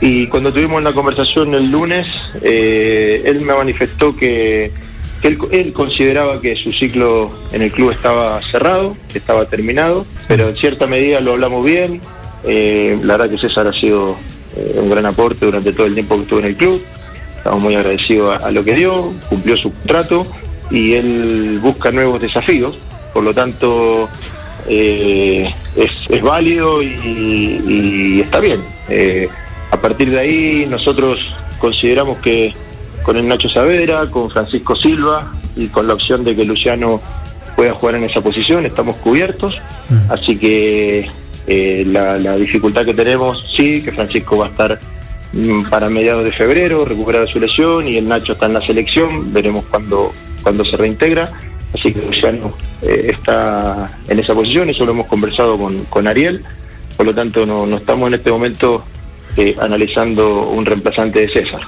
Y 0.00 0.26
cuando 0.28 0.52
tuvimos 0.52 0.82
la 0.82 0.92
conversación 0.92 1.54
el 1.54 1.70
lunes, 1.70 2.06
eh, 2.42 3.22
él 3.24 3.40
me 3.40 3.52
manifestó 3.54 4.14
que, 4.14 4.70
que 5.20 5.28
él, 5.28 5.38
él 5.50 5.72
consideraba 5.72 6.40
que 6.40 6.54
su 6.54 6.70
ciclo 6.70 7.32
en 7.52 7.62
el 7.62 7.72
club 7.72 7.90
estaba 7.90 8.40
cerrado, 8.50 8.96
que 9.10 9.18
estaba 9.18 9.46
terminado, 9.46 10.06
pero 10.28 10.50
en 10.50 10.56
cierta 10.56 10.86
medida 10.86 11.20
lo 11.20 11.32
hablamos 11.32 11.64
bien. 11.64 12.00
Eh, 12.44 12.96
la 13.02 13.16
verdad 13.16 13.34
que 13.34 13.38
César 13.38 13.66
ha 13.66 13.72
sido 13.72 14.16
eh, 14.56 14.78
un 14.80 14.88
gran 14.88 15.06
aporte 15.06 15.44
durante 15.46 15.72
todo 15.72 15.86
el 15.86 15.94
tiempo 15.94 16.16
que 16.16 16.22
estuvo 16.22 16.38
en 16.38 16.46
el 16.46 16.56
club. 16.56 16.80
Estamos 17.38 17.60
muy 17.62 17.74
agradecidos 17.74 18.42
a, 18.42 18.46
a 18.46 18.50
lo 18.50 18.62
que 18.64 18.74
dio, 18.74 19.12
cumplió 19.28 19.56
su 19.56 19.72
contrato 19.72 20.26
y 20.70 20.94
él 20.94 21.58
busca 21.62 21.90
nuevos 21.90 22.20
desafíos. 22.20 22.76
Por 23.14 23.24
lo 23.24 23.32
tanto, 23.32 24.08
eh, 24.68 25.52
es, 25.76 25.90
es 26.08 26.22
válido 26.22 26.82
y, 26.82 27.62
y 27.66 28.20
está 28.20 28.40
bien. 28.40 28.60
Eh, 28.88 29.28
a 29.70 29.76
partir 29.76 30.10
de 30.10 30.18
ahí, 30.18 30.66
nosotros 30.68 31.18
consideramos 31.58 32.18
que 32.18 32.54
con 33.02 33.16
el 33.16 33.26
Nacho 33.26 33.48
Saavedra, 33.48 34.06
con 34.10 34.30
Francisco 34.30 34.76
Silva 34.76 35.32
y 35.56 35.68
con 35.68 35.86
la 35.86 35.94
opción 35.94 36.24
de 36.24 36.36
que 36.36 36.44
Luciano 36.44 37.00
pueda 37.56 37.72
jugar 37.74 37.96
en 37.96 38.04
esa 38.04 38.20
posición, 38.20 38.66
estamos 38.66 38.96
cubiertos. 38.96 39.58
Así 40.10 40.36
que 40.36 41.08
eh, 41.46 41.84
la, 41.86 42.16
la 42.16 42.36
dificultad 42.36 42.84
que 42.84 42.94
tenemos, 42.94 43.44
sí, 43.56 43.80
que 43.80 43.92
Francisco 43.92 44.36
va 44.36 44.46
a 44.46 44.50
estar 44.50 44.74
mm, 44.74 44.97
para 45.70 45.90
mediados 45.90 46.24
de 46.24 46.32
febrero, 46.32 46.84
recuperar 46.84 47.28
su 47.28 47.38
lesión 47.38 47.86
y 47.86 47.96
el 47.96 48.08
Nacho 48.08 48.32
está 48.32 48.46
en 48.46 48.54
la 48.54 48.60
selección, 48.60 49.32
veremos 49.32 49.64
cuándo 49.66 50.12
cuando 50.42 50.64
se 50.64 50.76
reintegra. 50.76 51.32
Así 51.74 51.92
que 51.92 52.00
Luciano 52.00 52.54
eh, 52.80 53.12
está 53.12 53.98
en 54.08 54.18
esa 54.18 54.34
posición, 54.34 54.70
eso 54.70 54.86
lo 54.86 54.92
hemos 54.92 55.06
conversado 55.06 55.58
con, 55.58 55.84
con 55.84 56.08
Ariel, 56.08 56.42
por 56.96 57.04
lo 57.04 57.14
tanto 57.14 57.44
no, 57.44 57.66
no 57.66 57.76
estamos 57.76 58.08
en 58.08 58.14
este 58.14 58.30
momento 58.30 58.84
eh, 59.36 59.54
analizando 59.60 60.48
un 60.48 60.64
reemplazante 60.64 61.20
de 61.20 61.28
César. 61.28 61.60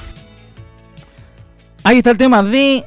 Ahí 1.83 1.97
está 1.97 2.11
el 2.11 2.17
tema 2.17 2.43
de 2.43 2.85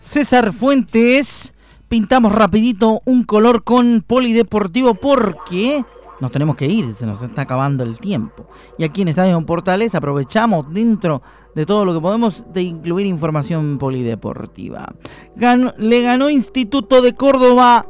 César 0.00 0.52
Fuentes. 0.52 1.52
Pintamos 1.88 2.32
rapidito 2.32 3.00
un 3.04 3.24
color 3.24 3.62
con 3.62 4.02
polideportivo 4.06 4.94
porque 4.94 5.84
nos 6.20 6.30
tenemos 6.32 6.56
que 6.56 6.66
ir, 6.66 6.94
se 6.94 7.06
nos 7.06 7.22
está 7.22 7.42
acabando 7.42 7.82
el 7.84 7.98
tiempo. 7.98 8.46
Y 8.78 8.84
aquí 8.84 9.02
en 9.02 9.08
Estadio 9.08 9.40
Portales 9.44 9.94
aprovechamos 9.94 10.72
dentro 10.72 11.22
de 11.54 11.66
todo 11.66 11.84
lo 11.84 11.94
que 11.94 12.00
podemos 12.00 12.44
de 12.52 12.62
incluir 12.62 13.06
información 13.06 13.78
polideportiva. 13.78 14.94
Ganó- 15.36 15.74
le 15.78 16.02
ganó 16.02 16.30
Instituto 16.30 17.02
de 17.02 17.14
Córdoba 17.14 17.86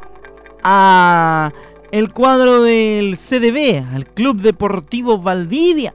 a 0.62 1.52
el 1.92 2.12
cuadro 2.12 2.62
del 2.62 3.16
CDB, 3.16 3.84
al 3.94 4.06
Club 4.06 4.40
Deportivo 4.40 5.18
Valdivia 5.18 5.94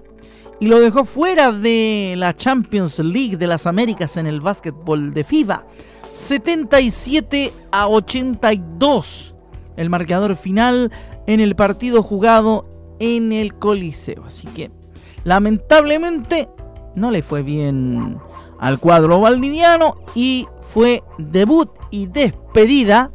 y 0.61 0.67
lo 0.67 0.79
dejó 0.79 1.05
fuera 1.05 1.51
de 1.51 2.13
la 2.17 2.33
Champions 2.35 2.99
League 2.99 3.37
de 3.37 3.47
las 3.47 3.65
Américas 3.67 4.17
en 4.17 4.27
el 4.27 4.39
básquetbol 4.41 5.11
de 5.13 5.23
FIBA. 5.23 5.65
77 6.13 7.51
a 7.71 7.87
82 7.87 9.35
el 9.77 9.89
marcador 9.89 10.35
final 10.35 10.91
en 11.29 11.39
el 11.39 11.55
partido 11.55 12.01
jugado 12.01 12.65
en 12.97 13.31
el 13.31 13.53
Coliseo. 13.53 14.25
Así 14.25 14.47
que 14.47 14.71
lamentablemente 15.23 16.49
no 16.95 17.11
le 17.11 17.21
fue 17.21 17.43
bien 17.43 18.17
al 18.59 18.79
cuadro 18.79 19.19
valdiviano 19.21 19.97
y 20.15 20.47
fue 20.73 21.03
debut 21.19 21.69
y 21.91 22.07
despedida 22.07 23.11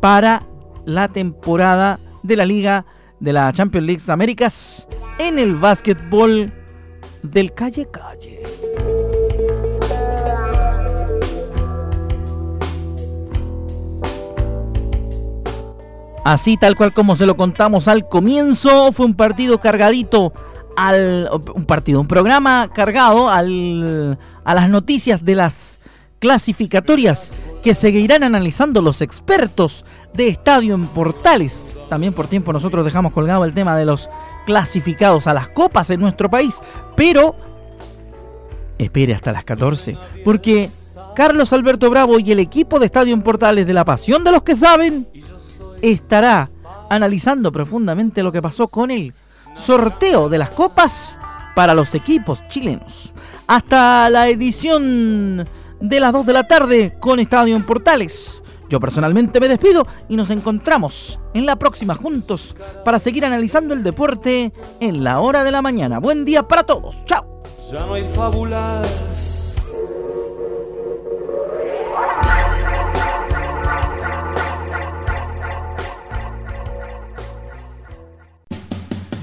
para 0.00 0.46
la 0.84 1.08
temporada 1.08 1.98
de 2.22 2.36
la 2.36 2.46
Liga 2.46 2.86
de 3.18 3.32
la 3.32 3.52
Champions 3.52 3.86
League 3.88 4.02
Américas 4.06 4.86
en 5.18 5.40
el 5.40 5.56
básquetbol 5.56 6.52
del 7.24 7.52
calle 7.52 7.88
calle. 7.90 8.40
Así 16.24 16.56
tal 16.56 16.76
cual 16.76 16.92
como 16.92 17.16
se 17.16 17.26
lo 17.26 17.36
contamos 17.36 17.88
al 17.88 18.08
comienzo, 18.08 18.92
fue 18.92 19.06
un 19.06 19.14
partido 19.14 19.58
cargadito 19.58 20.32
al 20.76 21.28
un 21.54 21.64
partido, 21.64 22.00
un 22.00 22.08
programa 22.08 22.70
cargado 22.72 23.28
al, 23.28 24.18
a 24.44 24.54
las 24.54 24.68
noticias 24.68 25.24
de 25.24 25.34
las 25.34 25.78
clasificatorias 26.18 27.32
que 27.62 27.74
seguirán 27.74 28.22
analizando 28.22 28.82
los 28.82 29.00
expertos 29.00 29.84
de 30.14 30.28
Estadio 30.28 30.74
en 30.74 30.86
Portales. 30.86 31.64
También 31.88 32.12
por 32.12 32.28
tiempo 32.28 32.52
nosotros 32.52 32.84
dejamos 32.84 33.12
colgado 33.12 33.44
el 33.44 33.54
tema 33.54 33.76
de 33.76 33.86
los 33.86 34.08
clasificados 34.46 35.26
a 35.26 35.34
las 35.34 35.50
copas 35.50 35.90
en 35.90 36.00
nuestro 36.00 36.30
país, 36.30 36.60
pero 36.96 37.34
espere 38.78 39.14
hasta 39.14 39.32
las 39.32 39.44
14, 39.44 39.98
porque 40.24 40.70
Carlos 41.14 41.52
Alberto 41.52 41.90
Bravo 41.90 42.18
y 42.18 42.32
el 42.32 42.38
equipo 42.38 42.78
de 42.78 42.86
Estadio 42.86 43.14
en 43.14 43.22
Portales 43.22 43.66
de 43.66 43.74
la 43.74 43.84
Pasión 43.84 44.24
de 44.24 44.32
los 44.32 44.42
que 44.42 44.54
saben 44.54 45.06
estará 45.82 46.50
analizando 46.88 47.52
profundamente 47.52 48.22
lo 48.22 48.32
que 48.32 48.42
pasó 48.42 48.68
con 48.68 48.90
el 48.90 49.12
sorteo 49.56 50.28
de 50.28 50.38
las 50.38 50.50
copas 50.50 51.18
para 51.54 51.74
los 51.74 51.94
equipos 51.94 52.46
chilenos. 52.48 53.12
Hasta 53.46 54.08
la 54.10 54.28
edición 54.28 55.48
de 55.80 56.00
las 56.00 56.12
2 56.12 56.26
de 56.26 56.32
la 56.32 56.46
tarde 56.46 56.96
con 57.00 57.18
Estadio 57.18 57.56
en 57.56 57.64
Portales. 57.64 58.42
Yo 58.68 58.78
personalmente 58.78 59.40
me 59.40 59.48
despido 59.48 59.84
y 60.08 60.14
nos 60.14 60.30
encontramos 60.30 61.18
en 61.34 61.44
la 61.44 61.56
próxima 61.56 61.96
juntos 61.96 62.54
para 62.84 63.00
seguir 63.00 63.24
analizando 63.24 63.74
el 63.74 63.82
deporte 63.82 64.52
en 64.78 65.02
la 65.02 65.20
hora 65.20 65.42
de 65.42 65.50
la 65.50 65.60
mañana. 65.60 65.98
Buen 65.98 66.24
día 66.24 66.46
para 66.46 66.62
todos. 66.62 67.04
Chao. 67.04 67.42
Ya 67.72 67.84
no 67.86 67.94
hay 67.94 68.04
fábulas. 68.04 69.39